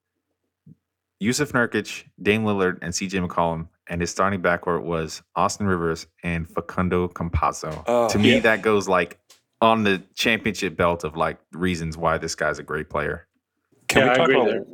[1.21, 6.47] Jusuf Nurkic, Dame Lillard, and CJ McCollum, and his starting backcourt was Austin Rivers and
[6.49, 7.83] Facundo Campazzo.
[7.87, 8.39] Oh, to me, yeah.
[8.41, 9.19] that goes like
[9.63, 13.27] on the championship belt of like reasons why this guy's a great player.
[13.87, 14.49] Can Yeah, we I talk agree about?
[14.49, 14.65] there.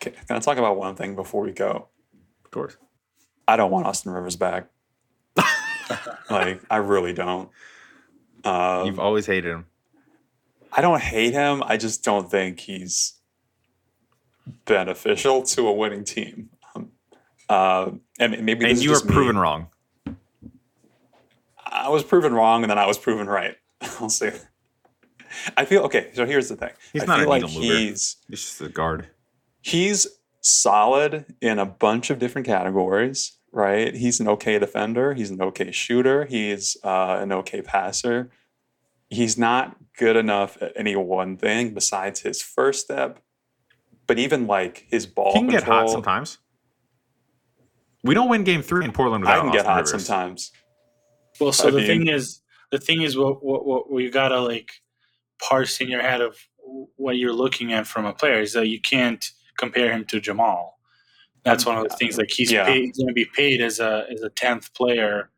[0.00, 1.88] Can, can I talk about one thing before we go?
[2.44, 2.76] Of course.
[3.48, 4.68] I don't want Austin Rivers back.
[6.30, 7.50] like I really don't.
[8.44, 9.66] Um, You've always hated him.
[10.72, 11.62] I don't hate him.
[11.64, 13.14] I just don't think he's
[14.64, 16.50] beneficial to a winning team.
[16.74, 16.90] Um,
[17.48, 19.14] uh, and maybe And you were just me.
[19.14, 19.68] proven wrong.
[21.64, 23.56] I was proven wrong, and then I was proven right.
[24.00, 24.32] I'll say.
[25.56, 26.10] I feel okay.
[26.14, 26.70] So here's the thing.
[26.92, 27.74] He's I not feel a like needle mover.
[27.74, 29.08] he's He's just a guard.
[29.62, 30.06] he's
[30.40, 33.32] solid in a bunch of different categories.
[33.52, 33.94] Right?
[33.94, 35.14] He's an okay defender.
[35.14, 36.26] He's an okay shooter.
[36.26, 38.30] He's uh, an okay passer.
[39.08, 43.18] He's not good enough at any one thing besides his first step.
[44.06, 46.38] But even like his ball He can get hot sometimes.
[48.04, 50.06] We don't win game three in Portland I without can get Austin hot Rivers.
[50.06, 50.52] sometimes.
[51.40, 52.42] Well, so I the mean- thing is,
[52.72, 54.70] the thing is, what what what what you gotta like
[55.42, 56.36] parse in your head of
[56.96, 60.78] what you're looking at from a player is that you can't compare him to Jamal.
[61.44, 62.18] That's one of the things.
[62.18, 62.64] Like he's Yeah.
[62.66, 65.30] paid, he's going to be paid as a as a tenth player,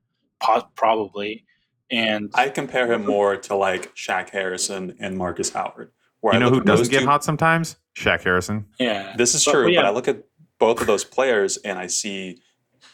[0.75, 1.45] probably,
[1.91, 5.91] and I compare him more to like Shaq Harrison and Markus Howard.
[6.21, 7.77] Where You I know who doesn't get two- hot sometimes?
[7.97, 8.67] Shaq Harrison.
[8.79, 9.83] yeah, This is But- true, but yeah.
[9.83, 10.23] but I look at
[10.59, 12.41] both of those players and I see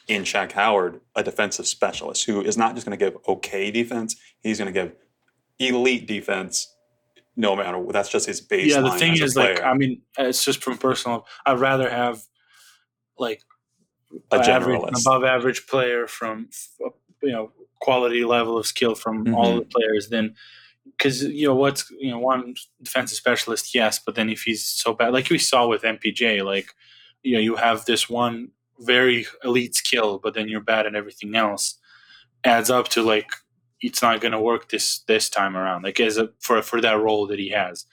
[0.08, 4.16] in Shaq Howard a defensive specialist who is not just going to give okay defense;
[4.40, 4.92] he's going to give
[5.58, 6.72] elite defense,
[7.36, 7.92] no matter what.
[7.92, 8.66] That's just his baseline.
[8.68, 8.80] yeah.
[8.80, 9.62] The thing is, like.
[9.62, 11.26] I mean, it's just from personal.
[11.46, 12.22] I'd rather have
[13.18, 13.42] like
[14.32, 16.48] A average, above average player from
[17.22, 19.34] you know quality level of skill from Mm-hmm.
[19.34, 20.34] all the players than
[20.96, 24.92] because you know what's you know one defensive specialist yes but then if he's so
[24.94, 26.74] bad like we saw with mpj like
[27.22, 28.50] you know you have this one
[28.80, 31.78] very elite skill but then you're bad at everything else
[32.44, 33.30] adds up to like
[33.80, 35.82] it's not going to work this this time around.
[35.82, 37.86] Like as a for for that role that he has.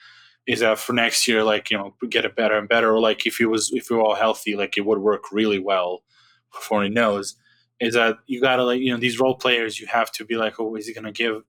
[0.47, 3.27] Is that for next year like you know get it better and better or like
[3.27, 6.03] if he was if we were all healthy like it would work really well
[6.51, 7.35] before he knows.
[7.79, 10.59] Is that you gotta like you know these role players you have to be like
[10.59, 11.43] oh is he gonna give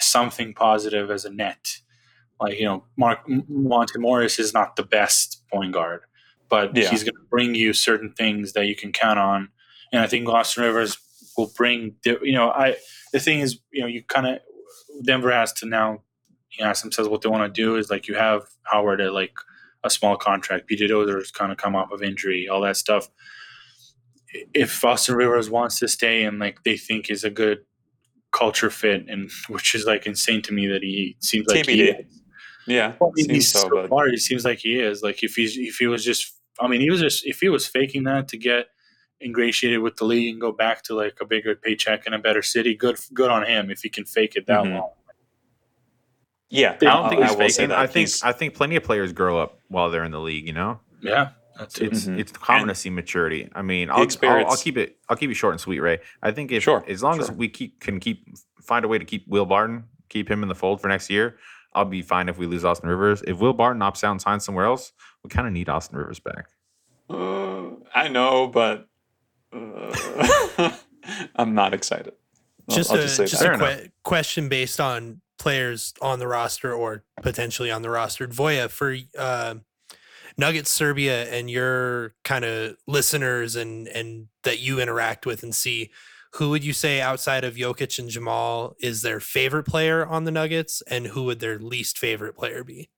[0.00, 1.78] something positive as a net?
[2.40, 6.00] Like you know Mark Monte Morris is not the best point guard
[6.48, 6.88] but Yeah.
[6.90, 9.48] he's gonna bring you certain things that you can count on
[9.92, 10.98] and I think Austin Rivers
[11.36, 12.76] will bring di- you know I
[13.12, 14.38] the thing is you know you kind of
[15.04, 16.02] Denver has to now
[16.48, 19.32] he asks themselves what they want to do is like you have Howard at like
[19.84, 20.68] a small contract.
[20.68, 23.08] PJ Dozier's kind of come off of injury, all that stuff.
[24.52, 27.60] If Austin Rivers wants to stay and like they think is a good
[28.32, 32.00] culture fit, and which is like insane to me that he seems like he TBD.
[32.00, 32.22] is.
[32.66, 35.02] Yeah, Well, I mean, so, so far, he seems like he is.
[35.02, 37.66] Like if he's if he was just, I mean, he was just if he was
[37.66, 38.66] faking that to get
[39.22, 42.42] ingratiated with the league and go back to like a bigger paycheck in a better
[42.42, 44.74] city, good good on him if he can fake it that Mhm.
[44.78, 44.90] long.
[46.50, 47.68] yeah, I don't think I he's will say faking.
[47.70, 50.20] that I think he's- I think plenty of players grow up while they're in the
[50.20, 50.46] league.
[50.46, 51.92] You know, Yeah, that's it.
[51.92, 52.18] it's Mhm.
[52.18, 53.48] it's common And to see maturity.
[53.54, 55.98] I mean, I'll, I'll, I'll keep it I'll keep it short and sweet, Ray.
[56.22, 58.24] I think if Sure, as long as we keep can keep
[58.62, 61.38] find a way to keep Will Barton, keep him in the fold for next year,
[61.74, 63.22] I'll be fine if we lose Austin Rivers.
[63.26, 64.92] If Will Barton opts out and signs somewhere else,
[65.22, 66.46] we kind of need Austin Rivers back.
[67.10, 68.88] Uh, I know, but
[69.52, 70.70] uh,
[71.36, 72.14] I'm not excited.
[72.68, 73.54] I'll- just I'll a, just say just that.
[73.54, 78.26] A que- question based on players on the roster or potentially on the roster.
[78.28, 79.54] Voja for uh,
[80.36, 85.90] Nuggets Serbia and your kind of listeners and and that you interact with and see.
[86.34, 90.30] Who would you say outside of Jokic and Jamal is their favorite player on the
[90.30, 92.90] Nuggets, and who would their least favorite player be?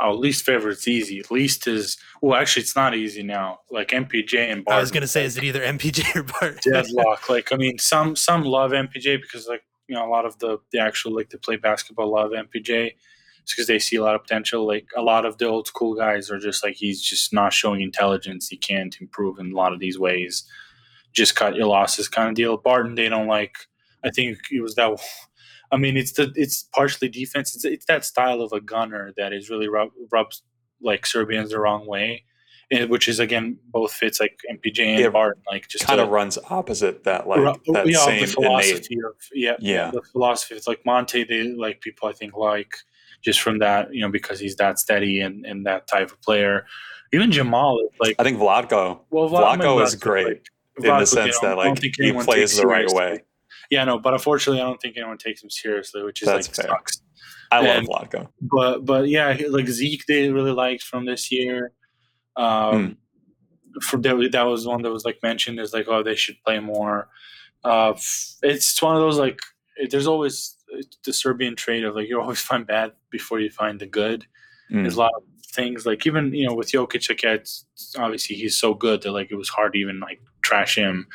[0.00, 1.22] Oh, least favorite's easy.
[1.30, 3.60] Least is well, actually, it's not easy now.
[3.70, 4.78] Like MPJ and Barton.
[4.78, 6.62] I was gonna say, is it either MPJ or Bart?
[6.62, 7.28] deadlock.
[7.28, 10.58] like I mean, some some love MPJ because like you know a lot of the
[10.72, 12.92] the actual like to play basketball love MPJ.
[13.44, 14.64] Because they see a lot of potential.
[14.64, 17.80] Like a lot of the old school guys are just like he's just not showing
[17.80, 18.46] intelligence.
[18.48, 20.44] He can't improve in a lot of these ways.
[21.12, 22.56] Just cut your losses kind of deal.
[22.56, 23.56] Barton, they don't like.
[24.04, 24.98] I think it was that.
[25.70, 27.54] I mean, it's the it's partially defense.
[27.54, 30.42] It's it's that style of a gunner that is really rub, rubs
[30.80, 32.24] like Serbians the wrong way,
[32.70, 35.42] and, which is again both fits like MPJ and Yeah, Barton.
[35.50, 38.28] Like just kind of runs opposite that like Ru- that yeah, same the innate.
[38.34, 39.90] philosophy of yeah, Yeah.
[39.92, 40.56] the philosophy.
[40.56, 42.74] It's like Monte, they like people I think like
[43.22, 46.66] just from that, you know, because he's that steady and, and that type of player.
[47.12, 50.46] Even Jamal is like I think Vlatko well, Vlad- Vlatko is great like-
[50.78, 53.20] in the sense that like he plays the right way.
[53.70, 56.56] Yeah, no, but unfortunately, I don't think anyone takes him seriously, which is That's like
[56.56, 56.66] fair.
[56.66, 57.00] sucks.
[57.50, 58.28] I love And- Vlatko.
[58.40, 61.72] But but yeah, like Zeke, they really liked from this year.
[62.36, 62.96] Um,
[63.82, 66.58] For that, that was one that was like mentioned is like oh they should play
[66.60, 67.08] more.
[67.64, 67.94] Uh,
[68.42, 69.40] it's one of those like
[69.90, 73.80] there's always uh, the Serbian trait of like you always find bad before you find
[73.80, 74.26] the good.
[74.70, 74.82] Mm.
[74.82, 77.64] There's a lot of things like even you know with Jokic, like yeah, it's,
[77.98, 80.20] obviously he's so good that like it was hard to even like
[80.52, 81.06] trash him.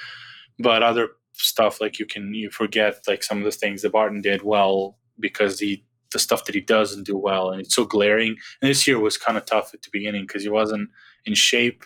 [0.60, 4.22] But other stuff like you can you forget like some of the things that Barton
[4.22, 8.36] did well because he the stuff that he doesn't do well and it's so glaring.
[8.62, 10.90] And this year was kind of tough at the beginning because he wasn't
[11.26, 11.84] in shape,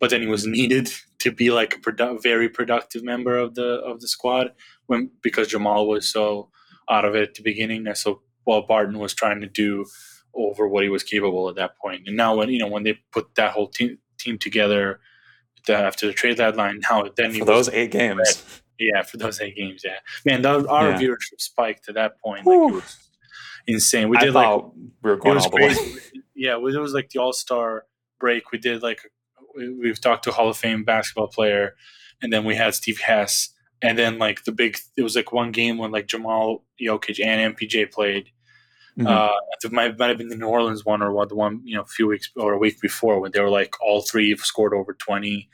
[0.00, 0.90] but then he was needed
[1.20, 4.52] to be like a produ- very productive member of the of the squad
[4.86, 6.50] when because Jamal was so
[6.90, 7.86] out of it at the beginning.
[7.86, 9.86] And so while Barton was trying to do
[10.34, 12.02] over what he was capable at that point.
[12.06, 15.00] And now when you know when they put that whole team team together
[15.66, 18.62] the, after the trade deadline, now then For those eight games.
[18.78, 19.98] yeah, for those eight games, yeah.
[20.24, 20.98] Man, that, our Yeah.
[20.98, 22.46] viewership spiked to that point.
[22.46, 22.98] Like it was
[23.66, 24.08] insane.
[24.08, 24.62] We did like
[25.02, 26.20] we were going all the way.
[26.34, 27.84] yeah, it was like the All Star
[28.18, 28.50] break.
[28.52, 29.00] We did like
[29.56, 31.74] we, we've talked to a Hall of Fame basketball player,
[32.22, 33.50] and then we had Steve Hess,
[33.82, 34.78] and then like the big.
[34.96, 38.30] It was like one game when like Jamal Jokic and MPJ played.
[38.98, 39.06] Mhm.
[39.06, 39.32] Uh,
[39.64, 41.82] it might, might have been the New Orleans one or what the one you know
[41.82, 44.92] a few weeks or a week before when they were like all three scored over
[44.94, 45.48] twenty.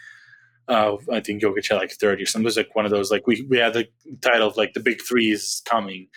[0.66, 2.44] Uh, I think Jokic had like thirty or something.
[2.44, 3.88] It was like one of those like we we had the
[4.20, 6.08] title of like the big three is coming,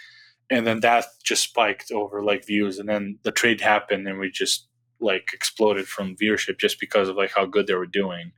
[0.50, 4.30] and then that just spiked over like views, and then the trade happened, and we
[4.32, 4.68] just
[5.00, 8.32] like exploded from viewership just because of like how good they were doing.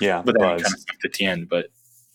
[0.00, 1.48] yeah, But then it kind of at the end.
[1.48, 1.66] But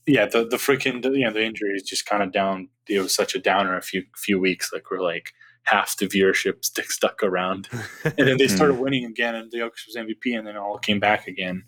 [0.07, 2.69] yeah, the the freaking you know the injury is just kind of down.
[2.87, 4.71] It was such a downer a few few weeks.
[4.73, 5.33] Like we're like
[5.67, 7.67] half the viewership stick stuck around,
[8.03, 10.77] and then they started winning again, and the Jokic was MVP, and then it all
[10.79, 11.63] came back again.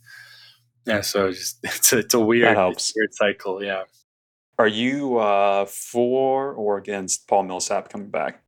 [0.86, 2.94] Yeah, so it's just it's a, it's a weird helps.
[2.96, 3.64] weird cycle.
[3.64, 3.84] Yeah.
[4.58, 8.44] Are you uh, for or against Paul Millsap coming back?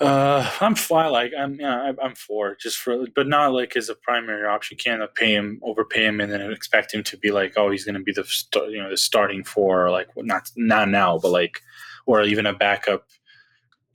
[0.00, 1.10] Uh, I'm fine.
[1.10, 4.76] Like I'm, yeah, I'm- I'm for just for, but not like as a primary option.
[4.78, 7.84] You can't pay him, overpay him, and then expect him to be like, oh, he's
[7.84, 10.88] going to be the, st- you know, the starting four, or like well, not not
[10.88, 11.60] now, but like,
[12.06, 13.06] or even a backup,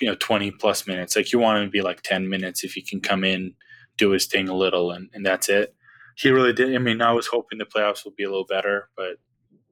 [0.03, 1.15] you know, 20 plus minutes.
[1.15, 3.53] Like you want him to be like 10 minutes if he can come in,
[3.97, 5.73] do his thing a little, and and that's it.
[6.17, 6.75] He really did.
[6.75, 9.15] I mean, I was hoping the playoffs would be a little better, but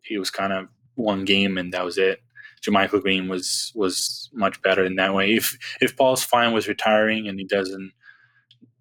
[0.03, 2.19] he was kind of one game and that was it.
[2.65, 5.33] JaMychal Green was was much better in that way.
[5.35, 7.91] If if Paul's fine was retiring and he doesn't,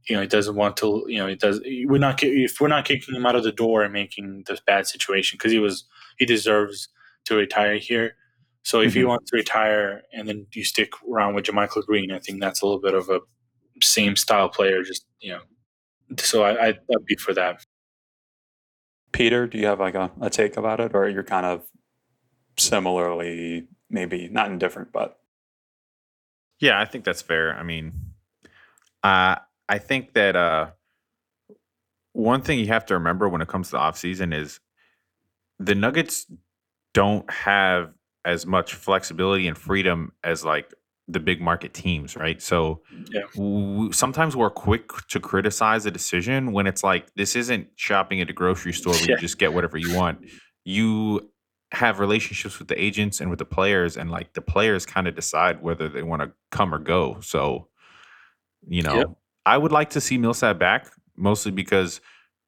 [0.09, 1.61] you know, he doesn't want to, you know, he does.
[1.87, 4.87] We're not if we're not kicking him out of the door and making this bad
[4.87, 5.85] situation because he was
[6.17, 6.89] he deserves
[7.25, 8.15] to retire here.
[8.63, 9.09] So if he Mhm.
[9.09, 12.67] wants to retire and then you stick around with JaMychal Green, I think that's a
[12.67, 13.21] little bit of a
[13.83, 14.83] same style player.
[14.83, 15.41] Just you know,
[16.19, 17.65] so I, I'd, I'd be for that.
[19.13, 21.67] Peter, do you have like a, a take about it, or you're kind of
[22.59, 25.19] similarly, maybe not indifferent, but
[26.61, 27.55] Yeah, I think that's fair.
[27.57, 27.93] I mean,
[29.03, 29.37] uh,
[29.69, 30.71] I think that uh,
[32.13, 34.61] one thing you have to remember when it comes to the offseason is
[35.59, 36.27] the Nuggets
[36.93, 37.93] don't have
[38.25, 40.73] as much flexibility and freedom as like
[41.09, 42.41] the big market teams, right?
[42.41, 43.23] So Yeah.
[43.35, 48.31] w- sometimes we're quick to criticize a decision when it's like this isn't shopping at
[48.31, 49.15] a grocery store where Yeah.
[49.15, 50.25] you just get whatever you want.
[50.65, 51.31] You
[51.73, 55.15] have relationships with the agents and with the players, and like the players kind of
[55.15, 57.19] decide whether they want to come or go.
[57.21, 57.69] So,
[58.69, 59.11] you know, Yep.
[59.47, 62.01] I would like to see Millsap back mostly because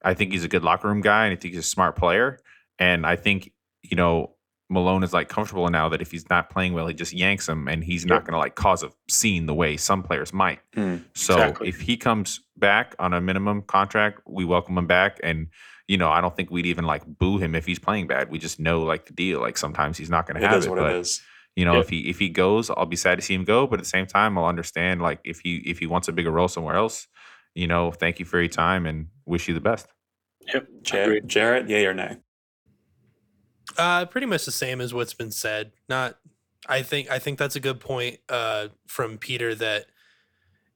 [0.04, 2.38] I think he's a good locker room guy and I think he's a smart player.
[2.78, 3.52] And I think,
[3.82, 4.34] you know,
[4.72, 7.68] Malone is like comfortable now that if he's not playing well, he just yanks him
[7.68, 10.60] and he's not going to like cause a scene the way some players might.
[10.76, 11.68] Mm, So Exactly.
[11.68, 15.20] if he comes back on a minimum contract, we welcome him back.
[15.22, 15.48] And,
[15.88, 18.30] you know, I don't think we'd even like boo him if he's playing bad.
[18.30, 19.40] We just know like the deal.
[19.40, 20.70] Like sometimes he's not going to have is it.
[20.70, 21.20] what but it is.
[21.54, 21.80] you know, Yeah.
[21.80, 23.66] if he if he goes, I'll be sad to see him go.
[23.66, 26.30] But at the same time, I'll understand like if he if he wants a bigger
[26.30, 27.06] role somewhere else,
[27.54, 29.86] you know, thank you for your time and wish you the best.
[30.52, 31.28] Yep, Jar- agreed.
[31.28, 32.16] Jarett, yay or nay?
[33.78, 35.72] Uh, pretty much the same as what's been said.
[35.88, 36.18] Not,
[36.68, 39.86] I think, I think that's a good point uh, from Peter that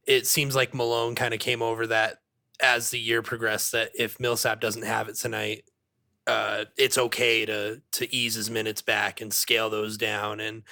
[0.07, 2.21] it seems like Malone kind of came over that
[2.61, 3.73] as the year progressed.
[3.73, 5.65] That if Millsap doesn't have it tonight,
[6.27, 10.63] uh, it's okay to to ease his minutes back and scale those down and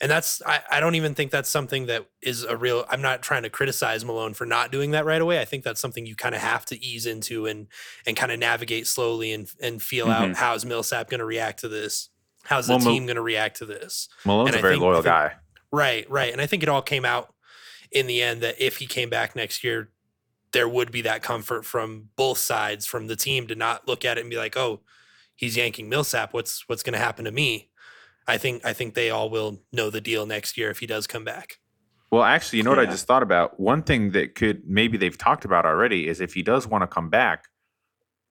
[0.00, 3.22] and that's I, I don't even think that's something that is a real i'm not
[3.22, 5.40] trying to criticize malone for not doing that right away.
[5.40, 7.66] I think that's something you kind of have to ease into and
[8.06, 10.36] and kind of navigate slowly and and feel out Mhm.
[10.36, 12.10] how's millsap going to react to this?
[12.44, 14.08] How's the Well, team going to react to this?
[14.24, 15.32] Malone's a very think- loyal think- guy.
[15.72, 16.32] right right.
[16.32, 17.34] And i think it all came out
[17.90, 19.90] in the end that if he came back next year
[20.52, 24.16] there would be that comfort from both sides from the team to not look at
[24.16, 24.80] it and be like oh
[25.36, 26.32] he's yanking millsap.
[26.32, 27.68] What's what's going to happen to me
[28.28, 31.06] i think i think they all will know the deal next year if he does
[31.06, 31.58] come back
[32.10, 33.60] Well, actually, you know what I just thought about?
[33.60, 36.86] One thing that could maybe they've talked about already is if he does want to
[36.86, 37.44] come back.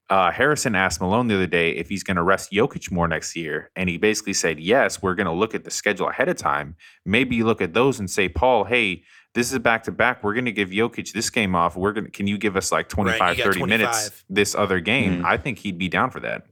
[0.10, 3.36] Uh, Harrison asked Malone the other day if he's going to rest Jokic more next
[3.36, 5.00] year, and he basically said yes.
[5.02, 6.76] We're going to look at the schedule ahead of time.
[7.06, 9.04] Maybe you look at those and say, Paul, hey,
[9.36, 10.24] this is back to back.
[10.24, 11.76] We're going to give Jokic this game off.
[11.76, 12.12] We're going to.
[12.12, 15.22] Can you give us like 25, got 30 minutes this other game?
[15.22, 15.26] Mhm.
[15.26, 16.48] I think he'd be down for that.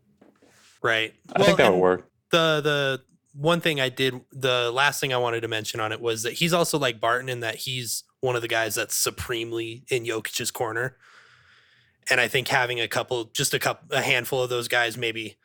[0.83, 2.09] right I think that would work.
[2.31, 3.01] the the
[3.37, 6.33] one thing i did the last thing i wanted to mention on it was that
[6.33, 10.51] he's also like barton in that he's one of the guys that's supremely in Jokic's
[10.51, 10.95] corner
[12.09, 15.37] and i think having a couple just a couple a handful of those guys maybe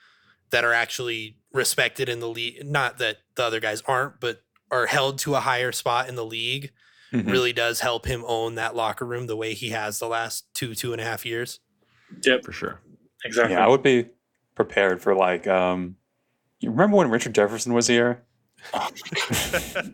[0.50, 4.86] that are actually respected in the league not that the other guys aren't but are
[4.86, 6.70] held to a higher spot in the league
[7.12, 7.28] Mhm.
[7.28, 10.76] really does help him own that locker room the way he has the last two
[10.76, 11.58] two and a half years
[12.24, 12.80] Yep, For sure.
[13.24, 13.54] exactly.
[13.54, 14.06] Yeah, I would be
[14.54, 15.96] prepared for like um
[16.60, 18.22] you remember when Richard Jefferson was here?
[18.72, 19.84] Completely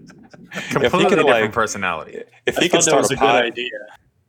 [0.71, 2.23] could, different like- personality.
[2.47, 3.71] If I he thought could that start was a a pod, good idea.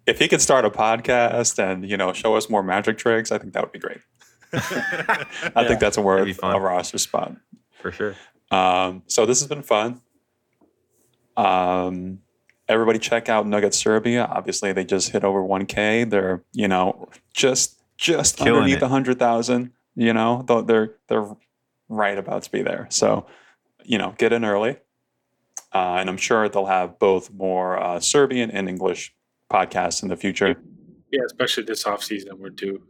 [0.06, 3.38] if he could start a podcast and you know show us more magic tricks, I
[3.38, 4.00] think that would be great.
[4.54, 5.26] I
[5.56, 7.36] Yeah, think that's a that'd worth a roster spot.
[7.82, 8.16] For sure.
[8.52, 10.02] Um, so this has been fun.
[11.36, 12.20] Um,
[12.68, 14.26] everybody check out Nugget Serbia.
[14.26, 16.10] Obviously, they just hit over 1K.
[16.10, 18.88] They're you know just just Killing underneath it.
[18.88, 19.72] hundred thousand.
[19.96, 21.26] You know, though they're they're
[21.90, 22.88] right about to be there.
[22.90, 23.28] So
[23.88, 24.78] you know, get in early.
[25.74, 29.14] Uh, and I'm sure they'll have both more uh, Serbian and English
[29.52, 30.56] podcasts in the future.
[31.12, 32.84] Yeah, especially this off season, we'll do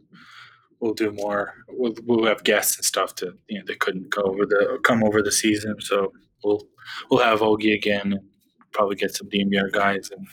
[0.80, 1.54] we'll do more.
[1.68, 5.02] We'll, we'll have guests and stuff to you know they couldn't go over the come
[5.04, 6.12] over the season, so
[6.44, 6.66] we'll
[7.10, 8.20] we'll have Ogie again and
[8.72, 10.26] probably get some DMR guys and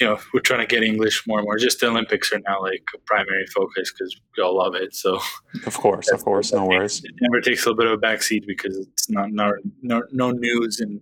[0.00, 1.58] you know we're trying to get English more and more.
[1.58, 4.94] Just the Olympics are now like a primary focus because we all love it.
[4.94, 5.20] So
[5.66, 7.04] Of course, of course, no worries.
[7.04, 10.30] It never takes a little bit of a backseat because it's not, not no no
[10.30, 11.00] news and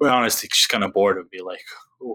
[0.00, 1.64] we're honestly just kind of bored of be like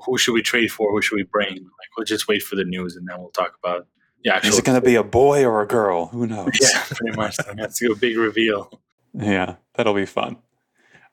[0.06, 0.92] who should we trade for?
[0.92, 1.54] Who should we bring?
[1.54, 3.88] Like we'll just wait for the news and then we'll talk about
[4.24, 4.46] yeah.
[4.46, 6.08] Is it going to be a boy or a girl?
[6.08, 6.50] Who knows?
[6.62, 7.38] yeah, pretty much.
[7.56, 8.82] That's a big reveal.
[9.14, 10.38] Yeah, that'll be fun.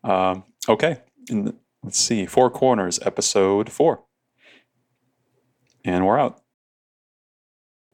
[0.02, 4.02] Um, okay, and let's see, Four Corners, episode four,
[5.84, 6.40] and we're out.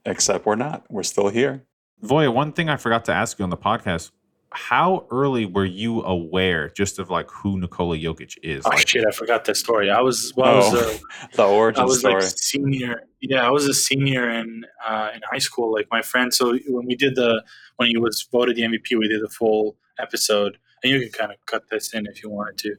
[0.07, 0.85] Except we're not.
[0.89, 1.65] We're still here.
[2.03, 4.11] Voja, one thing I forgot to ask you on the podcast:
[4.51, 8.65] How early were you aware just of like who Nikola Jokic is?
[8.65, 9.05] Oh Like, shit!
[9.07, 9.91] I forgot that story.
[9.91, 12.15] I was well, I was, Oh, uh, The origin I was story.
[12.15, 13.03] like senior.
[13.21, 15.71] Yeah, I was a senior in uh, in high school.
[15.73, 16.33] Like my friend.
[16.33, 17.45] So when we did the
[17.77, 21.31] when he was voted the MVP, we did the full episode and you can kind
[21.31, 22.75] of cut this in if you wanted to,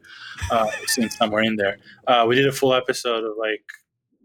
[0.51, 1.77] uh, since somewhere in there.
[2.07, 3.63] Uh, we did a full episode of like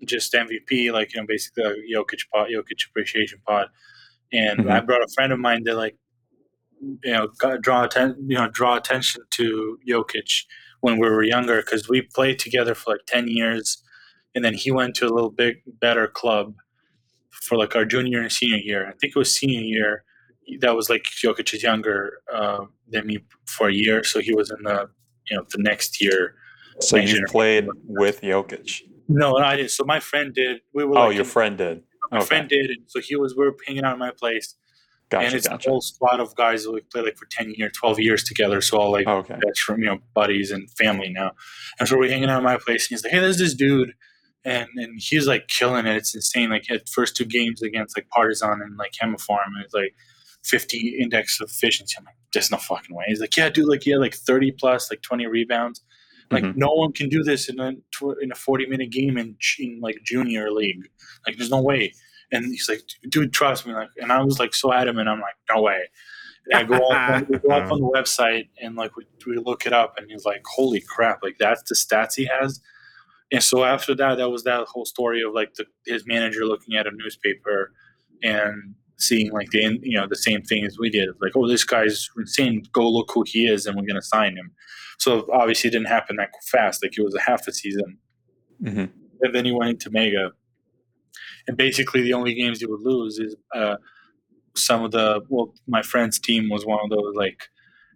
[0.04, 3.68] just MVP, like you know, basically a Jokic pod, Jokic appreciation pod,
[4.32, 4.70] and Mhm.
[4.70, 5.96] I brought a friend of mine to like
[7.02, 10.44] you know got, draw atten- you know draw attention to Jokic
[10.80, 13.82] when we were younger because we played together for like ten years,
[14.34, 16.54] and then he went to a little bit better club
[17.30, 18.86] for like our junior and senior year.
[18.86, 20.04] I think it was senior year.
[20.60, 24.50] That was like Jokic is younger uh, than me for a year, so he was
[24.50, 24.88] in the
[25.30, 26.34] you know the next year.
[26.80, 28.82] So you played with Jokic.
[29.08, 29.70] No, I didn't.
[29.70, 30.60] So my friend did.
[30.74, 30.98] We were.
[30.98, 31.82] Oh, like your in- friend did.
[32.10, 32.26] My Okay.
[32.26, 33.34] friend did, and so he was.
[33.36, 34.54] We were hanging out at my place,
[35.10, 35.68] and it's Gotcha.
[35.68, 38.60] a whole squad of guys that we played like for ten years, twelve years together.
[38.60, 39.34] So all like Okay.
[39.44, 41.32] best from you know buddies and family now.
[41.80, 43.94] And so we're hanging out at my place, and he's like, "Hey, there's this dude,"
[44.44, 45.96] and and he's like killing it.
[45.96, 46.50] It's insane.
[46.50, 49.94] Like had first two games against like Partizan and like Hemofarm, and it's like
[50.44, 51.94] fifty index of efficiency.
[51.98, 53.04] I'm like, there's no fucking way.
[53.08, 55.82] He's like, yeah, dude, like he had like thirty plus, like twenty rebounds.
[56.30, 56.56] Like Mhm.
[56.56, 57.72] no one can do this in a
[58.20, 60.88] in a forty minute game in, in like junior league.
[61.26, 61.92] Like there's no way.
[62.32, 63.72] And he's like, dude, trust me.
[63.72, 65.08] Like, and I was like so adamant.
[65.08, 65.88] I'm like, no way.
[66.46, 69.66] And I go up, we go up on the website and like we, we look
[69.66, 71.20] it up, and he's like, holy crap!
[71.22, 72.60] Like that's the stats he has.
[73.32, 76.76] And so after that, that was that whole story of like the, his manager looking
[76.76, 77.72] at a newspaper
[78.22, 81.08] and seeing like the you know the same thing as we did.
[81.20, 82.62] Like, oh, this guy's insane.
[82.72, 84.52] Go look who he is, and we're gonna sign him.
[84.98, 86.82] So obviously, it didn't happen that fast.
[86.82, 87.98] Like it was a half a season,
[88.62, 88.84] hmm
[89.20, 90.32] and then he went into Mega.
[91.48, 93.76] And basically, the only games he would lose is uh,
[94.56, 95.22] some of the.
[95.28, 97.48] Well, my friend's team was one of those like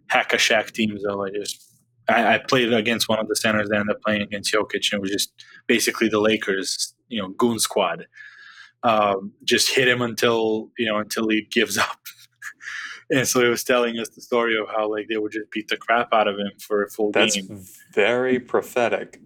[0.07, 1.03] hack a Shaq teams.
[1.03, 1.61] Though I just
[2.09, 4.99] I, I played against one of the centers that ended up playing against Jokic, and
[4.99, 5.33] it was just
[5.67, 8.07] basically the Lakers, you know, goon squad.
[8.83, 11.99] Um, just hit him until you know until he gives up.
[13.11, 15.67] And so he was telling us the story of how like they would just beat
[15.67, 17.63] the crap out of him for a full That's game.
[17.93, 19.19] very prophetic.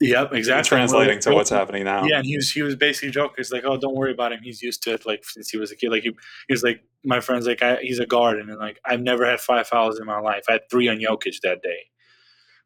[0.00, 0.68] Yep, exactly.
[0.68, 2.04] Translating to what's happening now.
[2.04, 3.34] Yeah, and he was he was basically joking.
[3.36, 4.40] He's like, "Oh, don't worry about him.
[4.42, 5.04] He's used to it.
[5.04, 5.90] Like since he was a kid.
[5.90, 6.10] Like he,
[6.46, 9.40] he was like, my friend's like, I, he's a guard, and like I've never had
[9.40, 10.44] five fouls in my life.
[10.48, 11.86] I had three on Jokic that day.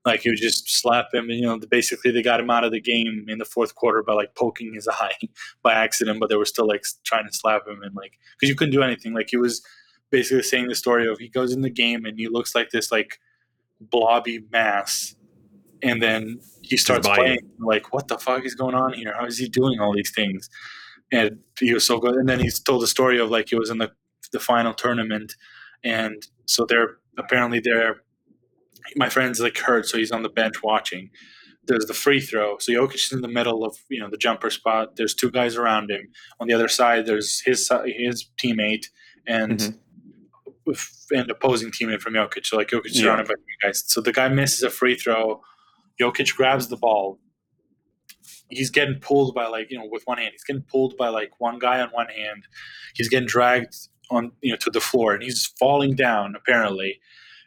[0.04, 2.72] Like he would just slap him, and you know, basically they got him out of
[2.72, 5.14] the game in the fourth quarter by like poking his eye
[5.62, 8.54] by accident, but they were still like trying to slap him, and like because you
[8.56, 9.14] couldn't do anything.
[9.14, 9.64] Like he was
[10.12, 12.92] basically saying the story of he goes in the game and he looks like this
[12.92, 13.18] like
[13.80, 15.16] blobby mass,
[15.82, 17.40] and then he starts playing.
[17.58, 19.12] Like, what the fuck is going on here?
[19.18, 20.48] How is he doing all these things?
[21.10, 22.14] And he was so good.
[22.14, 23.90] And then he's told the story of like he was in the
[24.30, 25.34] the final tournament,
[25.84, 28.02] and so they're apparently they're
[28.96, 31.10] my friend's like hurt, so he's on the bench watching.
[31.66, 32.58] There's the free throw.
[32.58, 34.96] So Jokic is in the middle of you know the jumper spot.
[34.96, 36.08] There's two guys around him.
[36.40, 38.86] On the other side, there's his his teammate
[39.26, 39.78] and Mhm.
[41.10, 42.46] And opposing teammate from Jokic.
[42.46, 43.02] So like Jokic Yeah.
[43.02, 43.84] surrounded by three guys.
[43.86, 45.42] So the guy misses a free throw.
[46.00, 47.18] Jokic grabs the ball.
[48.48, 50.30] He's getting pulled by like you know with one hand.
[50.32, 52.44] He's getting pulled by like one guy on one hand.
[52.94, 53.74] He's getting dragged
[54.10, 57.00] on you know to the floor, and he's falling down apparently.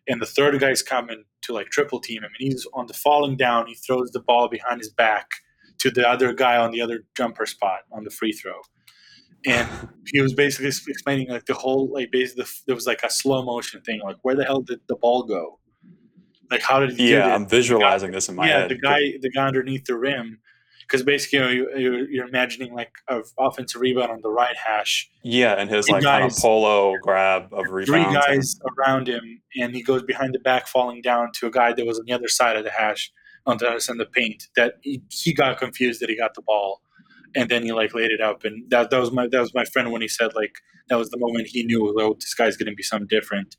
[0.07, 3.37] And the third guy's coming to like triple team him, and he's on the falling
[3.37, 3.67] down.
[3.67, 5.27] He throws the ball behind his back
[5.79, 8.61] to the other guy on the other jumper spot on the free throw.
[9.45, 9.69] And
[10.11, 13.43] he was basically explaining like the whole like basically the, there was like a slow
[13.43, 15.59] motion thing like where the hell did the ball go
[16.51, 17.33] like how did he Yeah?
[17.33, 18.51] I'm visualizing this in my head.
[18.51, 18.69] yeah head.
[18.69, 20.39] the guy the guy underneath the rim
[20.81, 24.55] because basically you know, you, you're, you're imagining like an offensive rebound on the right
[24.55, 29.41] hash Yeah, and his like kind of polo grab of rebound three guys around him
[29.59, 32.13] and he goes behind the back falling down to a guy that was on the
[32.13, 33.11] other side of the hash
[33.47, 36.33] on the other side of the paint that he, he got confused that he got
[36.33, 36.81] the ball
[37.35, 39.65] and then he like laid it up and that, that was my that was my
[39.65, 40.53] friend when he said like
[40.89, 43.55] that was the moment he knew oh this guy's gonna be something different.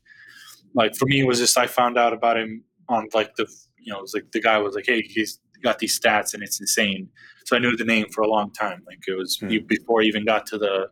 [0.73, 3.47] Like for me it was just I found out about him on like the
[3.79, 6.43] you know it was like the guy was like hey he's got these stats and
[6.43, 7.09] it's insane.
[7.45, 9.57] So I knew the name for a long time like it was Hmm.
[9.67, 10.89] before I even got to the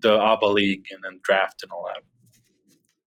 [0.00, 2.02] the ABA league and then draft and all that